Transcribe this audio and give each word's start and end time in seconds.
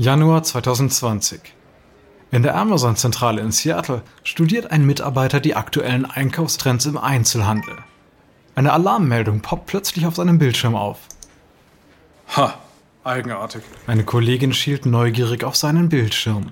Januar 0.00 0.42
2020. 0.42 1.42
In 2.30 2.42
der 2.42 2.56
Amazon-Zentrale 2.56 3.42
in 3.42 3.52
Seattle 3.52 4.00
studiert 4.24 4.70
ein 4.70 4.86
Mitarbeiter 4.86 5.40
die 5.40 5.54
aktuellen 5.54 6.06
Einkaufstrends 6.06 6.86
im 6.86 6.96
Einzelhandel. 6.96 7.76
Eine 8.54 8.72
Alarmmeldung 8.72 9.40
poppt 9.42 9.66
plötzlich 9.66 10.06
auf 10.06 10.16
seinem 10.16 10.38
Bildschirm 10.38 10.74
auf. 10.74 11.00
Ha, 12.34 12.54
eigenartig. 13.04 13.60
Eine 13.86 14.04
Kollegin 14.04 14.54
schielt 14.54 14.86
neugierig 14.86 15.44
auf 15.44 15.54
seinen 15.54 15.90
Bildschirm. 15.90 16.46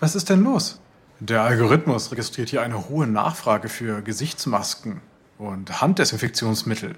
Was 0.00 0.14
ist 0.14 0.30
denn 0.30 0.44
los? 0.44 0.80
Der 1.20 1.42
Algorithmus 1.42 2.10
registriert 2.10 2.48
hier 2.48 2.62
eine 2.62 2.88
hohe 2.88 3.06
Nachfrage 3.06 3.68
für 3.68 4.00
Gesichtsmasken 4.00 5.02
und 5.36 5.82
Handdesinfektionsmittel. 5.82 6.94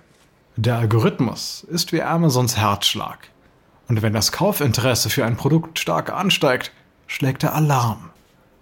Der 0.55 0.79
Algorithmus 0.79 1.67
ist 1.69 1.91
wie 1.91 2.01
Amazons 2.01 2.57
Herzschlag. 2.57 3.31
Und 3.91 4.03
wenn 4.03 4.13
das 4.13 4.31
Kaufinteresse 4.31 5.11
für 5.11 5.25
ein 5.25 5.37
Produkt 5.37 5.81
stark 5.81 6.13
ansteigt, 6.13 6.71
schlägt 7.09 7.43
er 7.43 7.57
Alarm. 7.57 8.11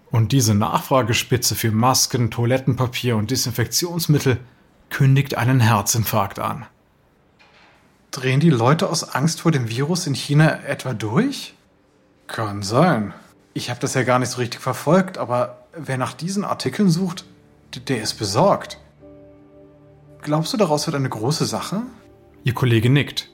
Und 0.09 0.31
diese 0.31 0.55
Nachfragespitze 0.55 1.53
für 1.53 1.69
Masken, 1.69 2.31
Toilettenpapier 2.31 3.15
und 3.15 3.29
Desinfektionsmittel 3.29 4.39
kündigt 4.89 5.37
einen 5.37 5.59
Herzinfarkt 5.59 6.39
an. 6.39 6.65
Drehen 8.09 8.39
die 8.39 8.49
Leute 8.49 8.89
aus 8.89 9.03
Angst 9.03 9.41
vor 9.41 9.51
dem 9.51 9.69
Virus 9.69 10.07
in 10.07 10.15
China 10.15 10.63
etwa 10.63 10.93
durch? 10.93 11.53
Kann 12.25 12.63
sein. 12.63 13.13
Ich 13.53 13.69
habe 13.69 13.79
das 13.79 13.93
ja 13.93 14.01
gar 14.01 14.17
nicht 14.17 14.31
so 14.31 14.39
richtig 14.39 14.61
verfolgt, 14.61 15.19
aber 15.19 15.67
wer 15.77 15.99
nach 15.99 16.13
diesen 16.13 16.43
Artikeln 16.43 16.89
sucht, 16.89 17.23
der 17.87 18.01
ist 18.01 18.15
besorgt. 18.15 18.79
Glaubst 20.23 20.53
du, 20.53 20.57
daraus 20.57 20.87
wird 20.87 20.95
eine 20.95 21.07
große 21.07 21.45
Sache? 21.45 21.83
Ihr 22.43 22.55
Kollege 22.55 22.89
nickt. 22.89 23.29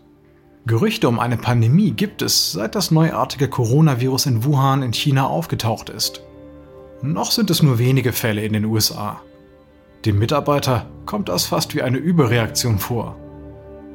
Gerüchte 0.67 1.08
um 1.08 1.19
eine 1.19 1.38
Pandemie 1.38 1.91
gibt 1.91 2.23
es, 2.23 2.52
seit 2.52 2.73
das 2.73 2.89
neuartige 2.89 3.47
Coronavirus 3.47 4.25
in 4.25 4.44
Wuhan 4.44 4.81
in 4.81 4.94
China 4.94 5.27
aufgetaucht 5.27 5.89
ist. 5.89 6.22
Noch 7.03 7.30
sind 7.30 7.52
es 7.52 7.61
nur 7.61 7.77
wenige 7.77 8.11
Fälle 8.13 8.44
in 8.44 8.53
den 8.53 8.66
USA. 8.66 9.22
Dem 10.05 10.17
Mitarbeiter 10.17 10.88
kommt 11.05 11.30
das 11.30 11.45
fast 11.45 11.75
wie 11.75 11.83
eine 11.83 11.99
Überreaktion 11.99 12.80
vor. 12.80 13.16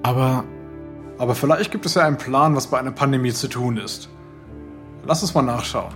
Aber. 0.04 0.44
Aber 1.18 1.34
vielleicht 1.34 1.72
gibt 1.72 1.86
es 1.86 1.94
ja 1.94 2.06
einen 2.06 2.18
Plan, 2.18 2.54
was 2.54 2.68
bei 2.68 2.78
einer 2.78 2.92
Pandemie 2.92 3.32
zu 3.32 3.48
tun 3.48 3.76
ist. 3.76 4.08
Lass 5.04 5.22
uns 5.22 5.34
mal 5.34 5.42
nachschauen. 5.42 5.92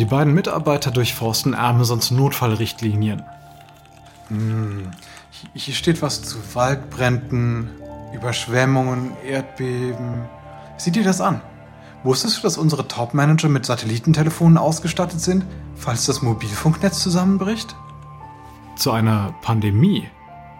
Die 0.00 0.04
beiden 0.04 0.34
Mitarbeiter 0.34 0.90
durchforsten 0.90 1.54
Amazons 1.54 2.10
Notfallrichtlinien. 2.10 3.22
Hm, 4.28 4.90
hier 5.54 5.74
steht 5.74 6.02
was 6.02 6.22
zu 6.22 6.38
Waldbränden, 6.54 7.70
Überschwemmungen, 8.16 9.12
Erdbeben. 9.24 10.24
Sieh 10.78 10.90
dir 10.90 11.04
das 11.04 11.20
an. 11.20 11.42
Wusstest 12.02 12.38
du, 12.38 12.42
dass 12.42 12.56
unsere 12.56 12.88
Top-Manager 12.88 13.48
mit 13.48 13.66
Satellitentelefonen 13.66 14.58
ausgestattet 14.58 15.20
sind, 15.20 15.44
falls 15.74 16.06
das 16.06 16.22
Mobilfunknetz 16.22 17.00
zusammenbricht? 17.00 17.74
Zu 18.76 18.92
einer 18.92 19.34
Pandemie 19.42 20.08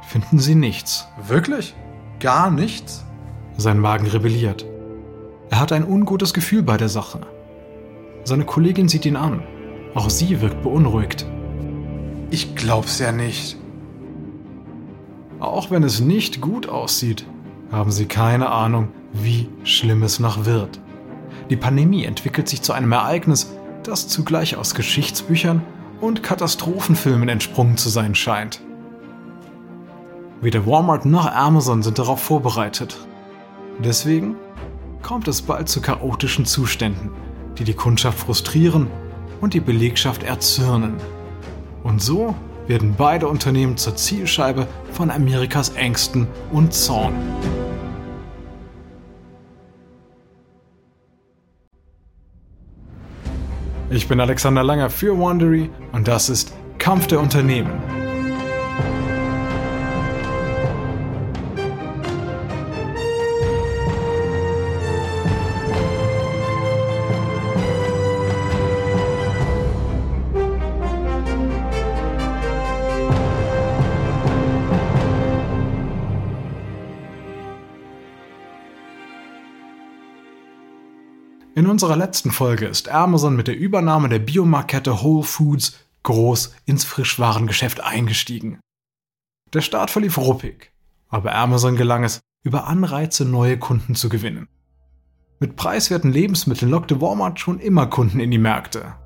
finden 0.07 0.39
sie 0.39 0.55
nichts. 0.55 1.07
Wirklich? 1.27 1.75
Gar 2.21 2.51
nichts? 2.51 3.05
Sein 3.57 3.79
Magen 3.79 4.07
rebelliert. 4.07 4.67
Er 5.51 5.61
hat 5.61 5.73
ein 5.73 5.85
ungutes 5.85 6.35
Gefühl 6.35 6.63
bei 6.63 6.77
der 6.77 6.89
Sache. 6.89 7.21
Seine 8.25 8.45
Kollegin 8.45 8.89
sieht 8.89 9.07
ihn 9.07 9.17
an. 9.17 9.43
Auch 9.95 10.11
sie 10.11 10.41
wirkt 10.41 10.63
beunruhigt. 10.63 11.27
Ich 12.31 12.55
glaub's 12.55 12.99
ja 12.99 13.13
nicht. 13.13 13.57
Auch 15.39 15.71
wenn 15.71 15.85
es 15.85 16.01
nicht 16.01 16.41
gut 16.41 16.69
aussieht, 16.69 17.25
haben 17.71 17.91
sie 17.91 18.07
keine 18.07 18.51
Ahnung, 18.51 18.89
wie 19.13 19.49
schlimm 19.65 20.03
es 20.03 20.21
noch 20.21 20.45
wird. 20.45 20.81
Die 21.51 21.57
Pandemie 21.57 22.05
entwickelt 22.05 22.49
sich 22.49 22.63
zu 22.63 22.73
einem 22.73 22.93
Ereignis, 22.93 23.53
das 23.83 24.09
zugleich 24.09 24.57
aus 24.57 24.75
Geschichtsbüchern 24.75 25.63
und 26.01 26.23
Katastrophenfilmen 26.23 27.29
entsprungen 27.29 27.77
zu 27.77 27.89
sein 27.89 28.15
scheint. 28.15 28.61
Weder 30.41 30.67
Walmart 30.67 31.07
noch 31.07 31.33
Amazon 31.33 31.83
sind 31.83 31.99
darauf 31.99 32.21
vorbereitet. 32.21 32.99
Deswegen 33.79 34.37
kommt 35.03 35.29
es 35.29 35.43
bald 35.43 35.69
zu 35.69 35.81
chaotischen 35.81 36.45
Zuständen, 36.45 37.11
die 37.59 37.65
die 37.65 37.75
Kundschaft 37.75 38.19
frustrieren 38.19 38.89
und 39.41 39.55
die 39.55 39.61
Belegschaft 39.61 40.23
erzürnen. 40.23 40.97
Und 41.83 42.03
so 42.03 42.35
werden 42.67 42.95
beide 42.97 43.29
Unternehmen 43.29 43.77
zur 43.77 43.97
Zielscheibe 43.97 44.67
von 44.93 45.11
Amerikas 45.11 45.71
Ängsten 45.71 46.27
und 46.53 46.73
Zorn. 46.75 47.15
Ich 53.89 54.09
bin 54.09 54.21
Alexander 54.21 54.65
Langer 54.65 54.91
für 54.91 55.19
Wandery 55.19 55.71
und 55.93 56.09
das 56.09 56.29
ist 56.29 56.53
Kampf 56.79 57.07
der 57.07 57.21
Unternehmen. 57.21 58.06
Unserer 81.87 82.05
letzten 82.05 82.33
Folge 82.33 82.67
ist 82.67 82.89
Amazon 82.89 83.37
mit 83.37 83.47
der 83.47 83.57
Übernahme 83.57 84.09
der 84.09 84.19
Biomarktkette 84.19 85.05
Whole 85.05 85.23
Foods 85.23 85.79
groß 86.03 86.53
ins 86.65 86.83
Frischwarengeschäft 86.85 87.81
eingestiegen. 87.81 88.59
Der 89.55 89.61
Start 89.61 89.93
verlief 89.93 90.19
ruppig, 90.19 90.73
aber 91.11 91.37
Amazon 91.37 91.77
gelang 91.77 92.03
es, 92.03 92.23
über 92.43 92.67
Anreize 92.67 93.25
neue 93.25 93.57
Kunden 93.57 93.95
zu 93.95 94.09
gewinnen. 94.09 94.49
Mit 95.39 95.55
preiswerten 95.55 96.11
Lebensmitteln 96.11 96.73
lockte 96.73 97.01
Walmart 97.01 97.39
schon 97.39 97.61
immer 97.61 97.87
Kunden 97.87 98.19
in 98.19 98.33
die 98.33 98.39
Märkte, 98.39 98.97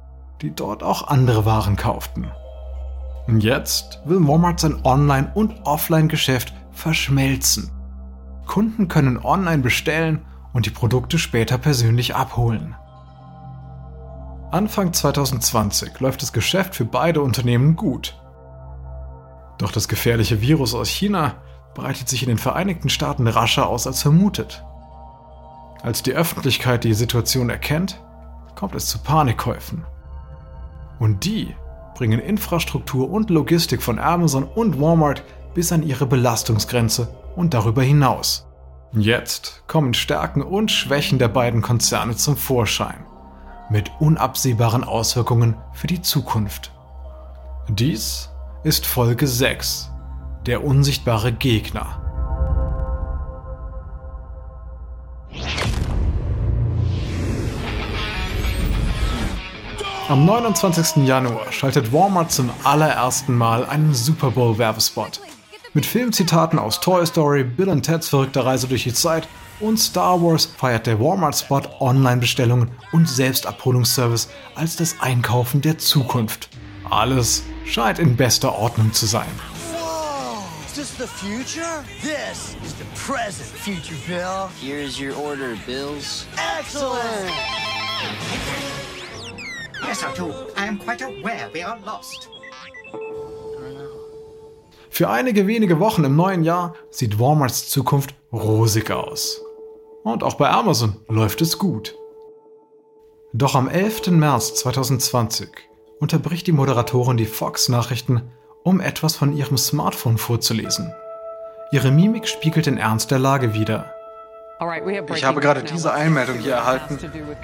die 0.41 0.55
dort 0.55 0.83
auch 0.83 1.09
andere 1.09 1.45
Waren 1.45 1.77
kauften. 1.77 2.31
Und 3.27 3.45
jetzt 3.45 4.01
will 4.07 4.27
Walmart 4.27 4.59
sein 4.59 4.81
Online- 4.85 5.31
und 5.35 5.67
Offline-Geschäft 5.67 6.55
verschmelzen. 6.73 7.71
Kunden 8.47 8.89
können 8.89 9.19
online 9.19 9.61
bestellen 9.61 10.23
und 10.53 10.67
die 10.67 10.71
Produkte 10.71 11.19
später 11.19 11.59
persönlich 11.59 12.15
abholen. 12.15 12.75
Anfang 14.51 14.93
2020 14.93 16.01
läuft 16.01 16.23
das 16.23 16.33
Geschäft 16.33 16.75
für 16.75 16.85
beide 16.85 17.23
Unternehmen 17.23 17.77
gut. 17.77 18.21
Doch 19.59 19.71
das 19.71 19.87
gefährliche 19.87 20.41
Virus 20.41 20.75
aus 20.75 20.89
China 20.89 21.35
breitet 21.75 22.09
sich 22.09 22.23
in 22.23 22.29
den 22.29 22.39
Vereinigten 22.39 22.89
Staaten 22.89 23.29
rascher 23.29 23.69
aus 23.69 23.87
als 23.87 24.03
vermutet. 24.03 24.65
Als 25.83 26.03
die 26.03 26.13
Öffentlichkeit 26.13 26.85
die 26.85 26.95
Situation 26.95 27.49
erkennt, 27.49 28.03
kommt 28.57 28.75
es 28.75 28.87
zu 28.87 28.99
Panikkäufen. 28.99 29.85
Und 30.99 31.25
die 31.25 31.55
bringen 31.95 32.21
Infrastruktur 32.21 33.09
und 33.09 33.31
Logistik 33.31 33.83
von 33.83 33.99
Amazon 33.99 34.45
und 34.45 34.81
Walmart 34.81 35.23
bis 35.55 35.73
an 35.73 35.83
ihre 35.83 36.07
Belastungsgrenze 36.07 37.09
und 37.37 37.55
darüber 37.55 37.83
hinaus. 37.83 38.50
Jetzt 38.93 39.63
kommen 39.69 39.95
Stärken 39.95 40.43
und 40.43 40.73
Schwächen 40.73 41.21
der 41.21 41.29
beiden 41.29 41.63
Konzerne 41.63 42.17
zum 42.17 42.37
Vorschein, 42.37 43.07
mit 43.71 43.89
unabsehbaren 44.01 44.83
Auswirkungen 44.83 45.57
für 45.73 45.87
die 45.87 46.03
Zukunft. 46.03 46.73
Dies 47.69 48.31
ist 48.65 48.87
Folge 48.87 49.29
6, 49.29 49.93
der 50.45 50.65
unsichtbare 50.65 51.33
Gegner. 51.33 52.01
Am 60.09 60.25
29. 60.25 61.07
Januar 61.07 61.53
schaltet 61.53 61.93
Walmart 61.93 62.33
zum 62.33 62.51
allerersten 62.65 63.37
Mal 63.37 63.65
einen 63.65 63.95
Super 63.95 64.33
Bowl 64.33 64.59
Werbespot. 64.59 65.21
Mit 65.73 65.87
Filmzitaten 65.87 66.59
aus 66.59 66.81
Toy 66.81 67.07
Story, 67.07 67.45
Bill 67.45 67.69
und 67.69 67.83
Ted's 67.83 68.09
verrückter 68.09 68.45
Reise 68.45 68.67
durch 68.67 68.83
die 68.83 68.93
Zeit 68.93 69.29
und 69.61 69.79
Star 69.79 70.21
Wars 70.21 70.47
feiert 70.47 70.89
der 70.89 70.99
Walmart-Spot 70.99 71.63
Online-Bestellungen 71.79 72.73
und 72.91 73.09
Selbstabholungsservice 73.09 74.29
als 74.57 74.75
das 74.75 74.97
Einkaufen 75.01 75.61
der 75.61 75.79
Zukunft. 75.79 76.49
Alles 76.91 77.45
scheint 77.67 78.01
in 78.01 78.17
bester 78.17 78.59
Ordnung 78.59 78.93
zu 78.93 79.07
sein. 79.07 79.29
Is 80.67 80.75
this 80.75 80.99
the 80.99 81.07
future? 81.07 81.85
This 82.03 82.57
is 82.65 82.75
the 82.77 82.85
present 82.97 83.49
future, 83.49 83.97
Bill. 84.09 84.49
Here's 84.61 84.99
your 84.99 85.17
order, 85.17 85.55
Bills. 85.67 86.27
Excellent! 86.59 87.31
Yes, 89.87 90.03
Otto. 90.03 90.31
I 90.57 90.67
am 90.67 90.79
quite 90.79 91.03
aware 91.03 91.49
we 91.53 91.63
are 91.63 91.79
lost. 91.85 92.29
Für 95.01 95.09
einige 95.09 95.47
wenige 95.47 95.81
Wochen 95.81 96.05
im 96.05 96.15
neuen 96.15 96.45
Jahr 96.45 96.75
sieht 96.91 97.19
Walmarts 97.19 97.71
Zukunft 97.71 98.15
rosig 98.35 98.91
aus. 98.91 99.41
Und 100.05 100.23
auch 100.23 100.35
bei 100.35 100.51
Amazon 100.51 100.95
läuft 101.09 101.41
es 101.41 101.57
gut. 101.57 101.97
Doch 103.33 103.55
am 103.55 103.67
11. 103.67 104.09
März 104.09 104.57
2020 104.57 105.49
unterbricht 106.01 106.47
die 106.47 106.53
Moderatorin 106.53 107.17
die 107.17 107.25
Fox-Nachrichten, 107.25 108.31
um 108.63 108.79
etwas 108.79 109.17
von 109.17 109.35
ihrem 109.35 109.57
Smartphone 109.57 110.19
vorzulesen. 110.19 110.93
Ihre 111.73 111.93
Mimik 111.93 112.29
spiegelt 112.29 112.67
den 112.67 112.77
Ernst 112.77 113.11
der 113.11 113.21
Lage 113.21 113.55
wider. 113.55 113.95
Ich 115.15 115.25
habe 115.25 115.41
gerade 115.41 115.63
diese 115.63 115.95
Einmeldung 115.95 116.37
hier 116.39 116.53
erhalten. 116.53 116.99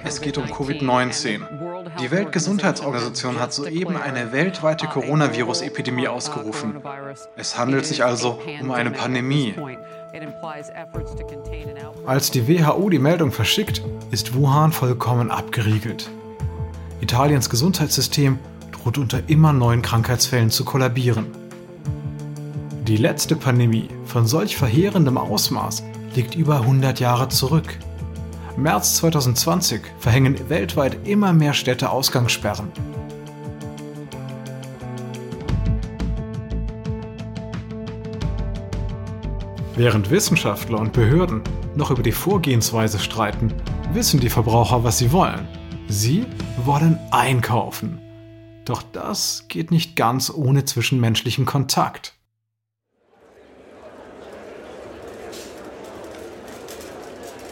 Es 0.05 0.21
geht 0.21 0.37
um 0.37 0.45
Covid-19. 0.45 1.41
Die 1.99 2.11
Weltgesundheitsorganisation 2.11 3.41
hat 3.41 3.55
soeben 3.55 3.97
eine 3.97 4.33
weltweite 4.33 4.87
Coronavirus-Epidemie 4.87 6.09
ausgerufen. 6.09 6.83
Es 7.35 7.57
handelt 7.57 7.87
sich 7.87 8.05
also 8.05 8.39
um 8.61 8.71
eine 8.71 8.91
Pandemie. 8.91 9.55
Als 12.05 12.31
die 12.31 12.47
WHO 12.49 12.91
die 12.91 12.99
Meldung 12.99 13.33
verschickt, 13.33 13.83
ist 14.11 14.35
Wuhan 14.35 14.73
vollkommen 14.73 15.31
abgeriegelt. 15.31 16.11
Italiens 17.01 17.49
Gesundheitssystem 17.49 18.39
droht 18.73 18.99
unter 18.99 19.21
immer 19.27 19.55
neuen 19.55 19.81
Krankheitsfällen 19.81 20.51
zu 20.51 20.67
kollabieren. 20.67 21.27
Die 22.87 22.99
letzte 22.99 23.37
Pandemie 23.37 23.89
von 24.05 24.27
solch 24.27 24.57
verheerendem 24.57 25.17
Ausmaß 25.17 25.83
liegt 26.17 26.35
über 26.35 26.61
100 26.61 26.99
Jahre 26.99 27.29
zurück. 27.29 27.79
März 28.57 28.97
2020 28.97 29.83
verhängen 29.99 30.49
weltweit 30.49 31.07
immer 31.07 31.33
mehr 31.33 31.53
Städte 31.53 31.91
Ausgangssperren. 31.91 32.73
Während 39.77 40.11
Wissenschaftler 40.11 40.81
und 40.81 40.95
Behörden 40.95 41.43
noch 41.75 41.91
über 41.91 42.03
die 42.03 42.13
Vorgehensweise 42.13 42.99
streiten, 42.99 43.53
wissen 43.93 44.21
die 44.21 44.31
Verbraucher, 44.31 44.85
was 44.85 44.97
sie 44.97 45.13
wollen. 45.13 45.47
Sie 45.89 46.25
wollen 46.65 46.99
einkaufen. 47.11 48.01
Doch 48.65 48.83
das 48.83 49.45
geht 49.49 49.71
nicht 49.71 49.95
ganz 49.95 50.33
ohne 50.35 50.65
zwischenmenschlichen 50.65 51.45
Kontakt. 51.45 52.16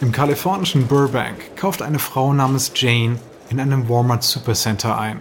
Im 0.05 0.13
kalifornischen 0.13 0.87
Burbank 0.87 1.57
kauft 1.57 1.81
eine 1.81 1.99
Frau 1.99 2.35
namens 2.35 2.73
Jane 2.75 3.19
in 3.49 3.59
einem 3.59 3.89
Walmart 3.89 4.23
Supercenter 4.23 4.99
ein. 4.99 5.19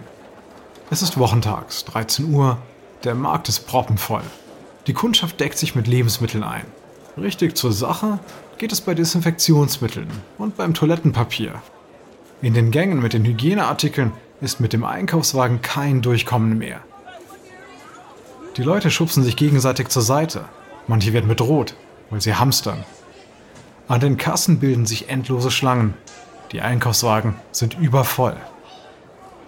Es 0.90 1.00
ist 1.00 1.16
wochentags, 1.16 1.86
13 1.86 2.30
Uhr, 2.34 2.58
der 3.02 3.14
Markt 3.14 3.48
ist 3.48 3.66
proppenvoll. 3.66 4.20
Die 4.86 4.92
Kundschaft 4.92 5.40
deckt 5.40 5.56
sich 5.56 5.74
mit 5.74 5.86
Lebensmitteln 5.86 6.44
ein. 6.44 6.66
Richtig 7.16 7.56
zur 7.56 7.72
Sache 7.72 8.18
geht 8.58 8.72
es 8.72 8.82
bei 8.82 8.92
Desinfektionsmitteln 8.94 10.08
und 10.36 10.58
beim 10.58 10.74
Toilettenpapier. 10.74 11.62
In 12.42 12.52
den 12.52 12.70
Gängen 12.70 13.00
mit 13.00 13.14
den 13.14 13.24
Hygieneartikeln 13.24 14.12
ist 14.42 14.60
mit 14.60 14.74
dem 14.74 14.84
Einkaufswagen 14.84 15.62
kein 15.62 16.02
Durchkommen 16.02 16.58
mehr. 16.58 16.80
Die 18.58 18.62
Leute 18.62 18.90
schubsen 18.90 19.24
sich 19.24 19.36
gegenseitig 19.36 19.88
zur 19.88 20.02
Seite. 20.02 20.44
Manche 20.88 21.14
werden 21.14 21.28
bedroht, 21.28 21.74
weil 22.10 22.20
sie 22.20 22.34
hamstern. 22.34 22.84
An 23.86 24.00
den 24.00 24.16
Kassen 24.16 24.60
bilden 24.60 24.86
sich 24.86 25.10
endlose 25.10 25.50
Schlangen. 25.50 25.94
Die 26.52 26.62
Einkaufswagen 26.62 27.34
sind 27.52 27.78
übervoll. 27.78 28.36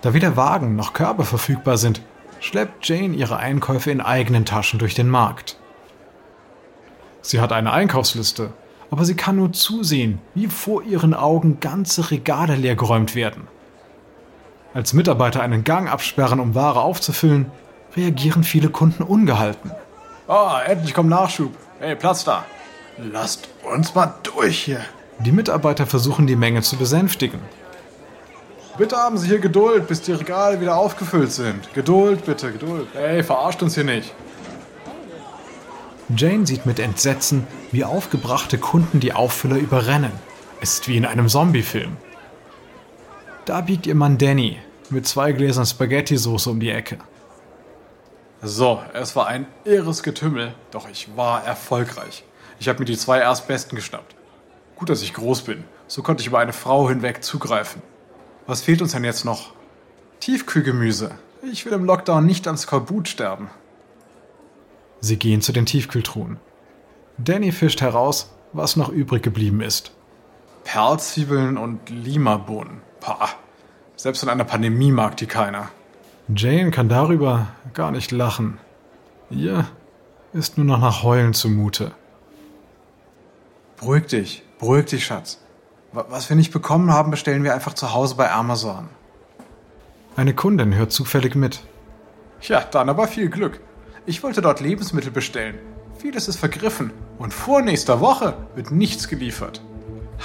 Da 0.03 0.13
weder 0.13 0.37
Wagen 0.37 0.77
noch 0.77 0.93
Körbe 0.93 1.25
verfügbar 1.25 1.79
sind, 1.79 2.03
schleppt 2.41 2.87
Jane 2.87 3.15
ihre 3.15 3.39
Einkäufe 3.39 3.91
in 3.91 4.03
eigenen 4.03 4.45
Taschen 4.45 4.79
durch 4.79 4.95
den 4.95 5.09
Markt. 5.09 5.57
Sie 7.23 7.41
hat 7.41 7.53
eine 7.53 7.73
Einkaufsliste, 7.73 8.53
aber 8.91 9.05
sie 9.05 9.17
kann 9.17 9.37
nur 9.37 9.53
zusehen, 9.53 10.21
wie 10.35 10.49
vor 10.49 10.83
ihren 10.83 11.15
Augen 11.15 11.59
ganze 11.61 12.11
Regale 12.11 12.57
leergeräumt 12.57 13.15
werden. 13.15 13.49
Als 14.75 14.93
Mitarbeiter 14.93 15.43
einen 15.43 15.65
Gang 15.65 15.91
absperren, 15.91 16.41
um 16.41 16.55
Ware 16.55 16.83
aufzufüllen, 16.83 17.51
reagieren 17.97 18.45
viele 18.45 18.69
Kunden 18.69 19.03
ungehalten. 19.03 19.71
Oh, 20.29 20.51
endlich 20.67 20.93
kommt 20.93 21.09
Nachschub. 21.09 21.55
Hey, 21.81 21.97
Platz 21.97 22.25
da. 22.25 22.45
Lasst 22.99 23.49
uns 23.63 23.95
mal 23.95 24.15
durch 24.23 24.65
hier. 24.65 24.81
Die 25.19 25.33
Mitarbeiter 25.33 25.87
versuchen 25.87 26.27
die 26.27 26.37
Menge 26.37 26.63
zu 26.63 26.77
besänftigen. 26.77 27.41
Bitte 28.79 28.97
haben 28.97 29.17
Sie 29.17 29.29
hier 29.29 29.39
Geduld, 29.39 29.87
bis 29.87 30.03
die 30.03 30.13
Regale 30.13 30.61
wieder 30.61 30.77
aufgefüllt 30.77 31.33
sind. 31.33 31.73
Geduld, 31.75 32.25
bitte, 32.27 32.53
Geduld. 32.53 32.89
Ey, 32.95 33.23
verarscht 33.23 33.63
uns 33.63 33.75
hier 33.75 33.85
nicht. 33.85 34.15
Jane 36.15 36.47
sieht 36.47 36.67
mit 36.67 36.79
Entsetzen, 36.79 37.47
wie 37.73 37.85
aufgebrachte 37.85 38.59
Kunden 38.59 39.01
die 39.01 39.13
Auffüller 39.13 39.57
überrennen. 39.57 40.13
Es 40.61 40.75
ist 40.75 40.89
wie 40.89 40.97
in 40.97 41.05
einem 41.05 41.29
Zombie-Film. 41.29 41.97
Da 43.45 43.61
biegt 43.61 43.87
ihr 43.87 43.95
Mann 43.95 44.19
Danny 44.19 44.59
mit 44.91 45.07
zwei 45.07 45.33
Gläsern 45.33 45.67
Spaghetti-Soße 45.67 46.51
um 46.51 46.61
die 46.61 46.71
Ecke. 46.71 46.99
So, 48.43 48.81
es 48.93 49.17
war 49.17 49.27
ein 49.27 49.47
irres 49.65 50.03
Getümmel, 50.03 50.55
doch 50.71 50.89
ich 50.89 51.17
war 51.17 51.45
erfolgreich. 51.45 52.25
Ich 52.59 52.69
habe 52.69 52.79
mir 52.79 52.85
die 52.85 52.97
zwei 52.97 53.19
Erstbesten 53.19 53.77
geschnappt. 53.77 54.15
Gut, 54.77 54.89
dass 54.89 55.03
ich 55.03 55.15
groß 55.15 55.43
bin. 55.43 55.65
So 55.89 56.03
konnte 56.03 56.21
ich 56.21 56.27
über 56.27 56.39
eine 56.39 56.53
Frau 56.53 56.89
hinweg 56.89 57.23
zugreifen. 57.23 57.83
Was 58.47 58.63
fehlt 58.63 58.83
uns 58.83 58.93
denn 58.93 59.05
jetzt 59.05 59.25
noch? 59.25 59.53
Tiefkühlgemüse. 60.21 61.13
Ich 61.51 61.65
will 61.65 61.73
im 61.73 61.85
Lockdown 61.85 62.25
nicht 62.25 62.49
an 62.49 62.57
Skorbut 62.57 63.09
sterben. 63.09 63.49
Sie 65.01 65.19
gehen 65.19 65.43
zu 65.43 65.53
den 65.53 65.67
Tiefkühltruhen. 65.67 66.39
Danny 67.19 67.53
fischt 67.53 67.81
heraus, 67.81 68.31
was 68.53 68.77
noch 68.77 68.89
übrig 68.89 69.23
geblieben 69.23 69.61
ist. 69.61 69.93
Perlzwiebeln 70.65 71.57
und 71.57 71.89
Limabohnen. 71.91 72.81
Pah. 73.01 73.29
Selbst 73.97 74.23
in 74.23 74.29
einer 74.29 74.45
Pandemie 74.45 74.91
mag 74.91 75.17
die 75.17 75.27
keiner. 75.27 75.71
Jane 76.35 76.71
kann 76.71 76.89
darüber 76.89 77.49
gar 77.73 77.93
nicht 77.93 78.11
lachen. 78.11 78.59
Ihr 79.31 79.67
ist 80.33 80.59
nur 80.59 80.67
noch 80.67 80.81
nach 80.81 81.03
Heulen 81.03 81.35
zumute. 81.35 81.93
Beruhig 83.79 84.07
dich, 84.07 84.43
beruhig 84.59 84.87
dich, 84.87 85.05
Schatz. 85.05 85.39
Was 85.93 86.29
wir 86.29 86.37
nicht 86.37 86.53
bekommen 86.53 86.93
haben, 86.93 87.11
bestellen 87.11 87.45
wir 87.45 87.55
einfach 87.55 87.75
zu 87.75 87.93
Hause 87.93 88.17
bei 88.17 88.31
Amazon. 88.31 88.89
Eine 90.17 90.35
Kundin 90.35 90.75
hört 90.75 90.93
zufällig 90.93 91.35
mit. 91.35 91.63
Ja, 92.41 92.61
dann 92.61 92.89
aber 92.89 93.07
viel 93.07 93.29
Glück. 93.29 93.61
Ich 94.07 94.23
wollte 94.23 94.41
dort 94.41 94.61
Lebensmittel 94.61 95.11
bestellen. 95.11 95.59
Vieles 95.99 96.29
ist 96.29 96.37
vergriffen 96.37 96.93
und 97.19 97.35
vor 97.35 97.61
nächster 97.63 98.01
Woche 98.01 98.35
wird 98.55 98.71
nichts 98.71 99.09
geliefert. 99.09 99.63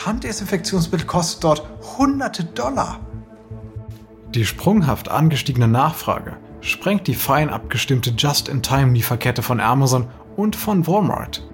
Handdesinfektionsmittel 0.05 1.07
kostet 1.07 1.43
dort 1.43 1.69
hunderte 1.97 2.45
Dollar. 2.45 2.99
Die 4.29 4.45
sprunghaft 4.45 5.09
angestiegene 5.09 5.67
Nachfrage 5.67 6.37
sprengt 6.61 7.07
die 7.07 7.15
fein 7.15 7.49
abgestimmte 7.49 8.11
Just-in-Time-Lieferkette 8.11 9.41
von 9.41 9.59
Amazon 9.59 10.07
und 10.37 10.55
von 10.55 10.87
Walmart. 10.87 11.45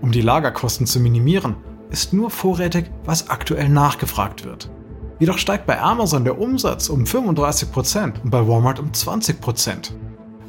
Um 0.00 0.12
die 0.12 0.22
Lagerkosten 0.22 0.86
zu 0.86 1.00
minimieren, 1.00 1.56
ist 1.90 2.12
nur 2.12 2.30
vorrätig, 2.30 2.90
was 3.04 3.28
aktuell 3.28 3.68
nachgefragt 3.68 4.44
wird. 4.44 4.70
Jedoch 5.18 5.38
steigt 5.38 5.66
bei 5.66 5.80
Amazon 5.80 6.24
der 6.24 6.38
Umsatz 6.38 6.88
um 6.88 7.04
35% 7.04 8.22
und 8.22 8.30
bei 8.30 8.46
Walmart 8.46 8.78
um 8.78 8.92
20%. 8.92 9.92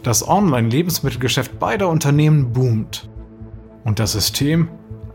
Das 0.03 0.27
Online-Lebensmittelgeschäft 0.27 1.59
beider 1.59 1.89
Unternehmen 1.89 2.53
boomt. 2.53 3.09
Und 3.83 3.99
das 3.99 4.13
System 4.13 4.69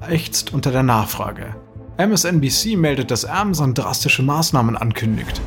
ächzt 0.07 0.52
unter 0.52 0.71
der 0.71 0.83
Nachfrage. 0.83 1.57
MSNBC 1.98 2.76
meldet, 2.76 3.10
dass 3.10 3.24
Amazon 3.24 3.72
drastische 3.72 4.22
Maßnahmen 4.22 4.76
ankündigt. 4.76 5.40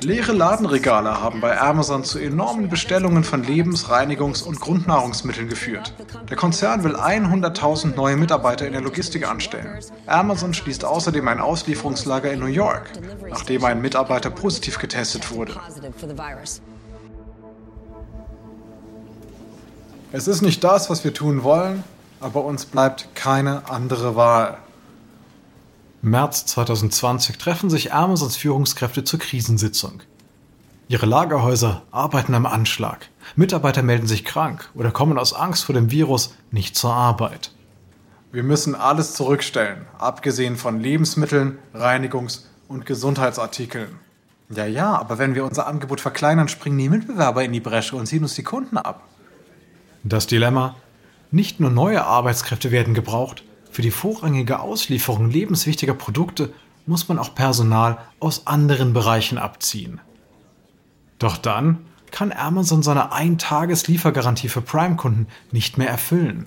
Leere 0.00 0.32
Ladenregale 0.32 1.20
haben 1.22 1.40
bei 1.40 1.60
Amazon 1.60 2.02
zu 2.02 2.18
enormen 2.18 2.68
Bestellungen 2.68 3.22
von 3.22 3.44
Lebens-, 3.44 3.88
Reinigungs- 3.88 4.42
und 4.42 4.60
Grundnahrungsmitteln 4.60 5.48
geführt. 5.48 5.94
Der 6.28 6.36
Konzern 6.36 6.82
will 6.82 6.96
100.000 6.96 7.94
neue 7.94 8.16
Mitarbeiter 8.16 8.66
in 8.66 8.72
der 8.72 8.82
Logistik 8.82 9.28
anstellen. 9.28 9.78
Amazon 10.06 10.52
schließt 10.52 10.84
außerdem 10.84 11.28
ein 11.28 11.38
Auslieferungslager 11.38 12.32
in 12.32 12.40
New 12.40 12.46
York, 12.46 12.90
nachdem 13.30 13.64
ein 13.64 13.80
Mitarbeiter 13.80 14.30
positiv 14.30 14.80
getestet 14.80 15.30
wurde. 15.30 15.54
Es 20.10 20.26
ist 20.26 20.42
nicht 20.42 20.64
das, 20.64 20.90
was 20.90 21.04
wir 21.04 21.14
tun 21.14 21.44
wollen, 21.44 21.84
aber 22.20 22.44
uns 22.44 22.66
bleibt 22.66 23.14
keine 23.14 23.70
andere 23.70 24.16
Wahl. 24.16 24.58
März 26.04 26.46
2020 26.46 27.38
treffen 27.38 27.70
sich 27.70 27.94
Amazons 27.94 28.36
Führungskräfte 28.36 29.04
zur 29.04 29.20
Krisensitzung. 29.20 30.02
Ihre 30.88 31.06
Lagerhäuser 31.06 31.82
arbeiten 31.92 32.34
am 32.34 32.44
Anschlag. 32.44 33.08
Mitarbeiter 33.36 33.84
melden 33.84 34.08
sich 34.08 34.24
krank 34.24 34.68
oder 34.74 34.90
kommen 34.90 35.16
aus 35.16 35.32
Angst 35.32 35.64
vor 35.64 35.76
dem 35.76 35.92
Virus 35.92 36.34
nicht 36.50 36.76
zur 36.76 36.92
Arbeit. 36.92 37.52
Wir 38.32 38.42
müssen 38.42 38.74
alles 38.74 39.14
zurückstellen, 39.14 39.86
abgesehen 39.96 40.56
von 40.56 40.80
Lebensmitteln, 40.80 41.58
Reinigungs- 41.72 42.46
und 42.66 42.84
Gesundheitsartikeln. 42.84 44.00
Ja, 44.50 44.66
ja, 44.66 44.98
aber 44.98 45.18
wenn 45.18 45.36
wir 45.36 45.44
unser 45.44 45.68
Angebot 45.68 46.00
verkleinern, 46.00 46.48
springen 46.48 46.78
die 46.78 46.88
Mitbewerber 46.88 47.44
in 47.44 47.52
die 47.52 47.60
Bresche 47.60 47.94
und 47.94 48.06
ziehen 48.06 48.24
uns 48.24 48.34
die 48.34 48.42
Kunden 48.42 48.76
ab. 48.76 49.04
Das 50.02 50.26
Dilemma? 50.26 50.74
Nicht 51.30 51.60
nur 51.60 51.70
neue 51.70 52.04
Arbeitskräfte 52.04 52.72
werden 52.72 52.92
gebraucht, 52.92 53.44
für 53.72 53.82
die 53.82 53.90
vorrangige 53.90 54.60
Auslieferung 54.60 55.30
lebenswichtiger 55.30 55.94
Produkte 55.94 56.52
muss 56.84 57.08
man 57.08 57.18
auch 57.18 57.34
Personal 57.34 57.98
aus 58.20 58.46
anderen 58.46 58.92
Bereichen 58.92 59.38
abziehen. 59.38 59.98
Doch 61.18 61.38
dann 61.38 61.86
kann 62.10 62.32
Amazon 62.32 62.82
seine 62.82 63.12
Ein-Tages-Liefergarantie 63.12 64.50
für 64.50 64.60
Prime-Kunden 64.60 65.26
nicht 65.52 65.78
mehr 65.78 65.88
erfüllen. 65.88 66.46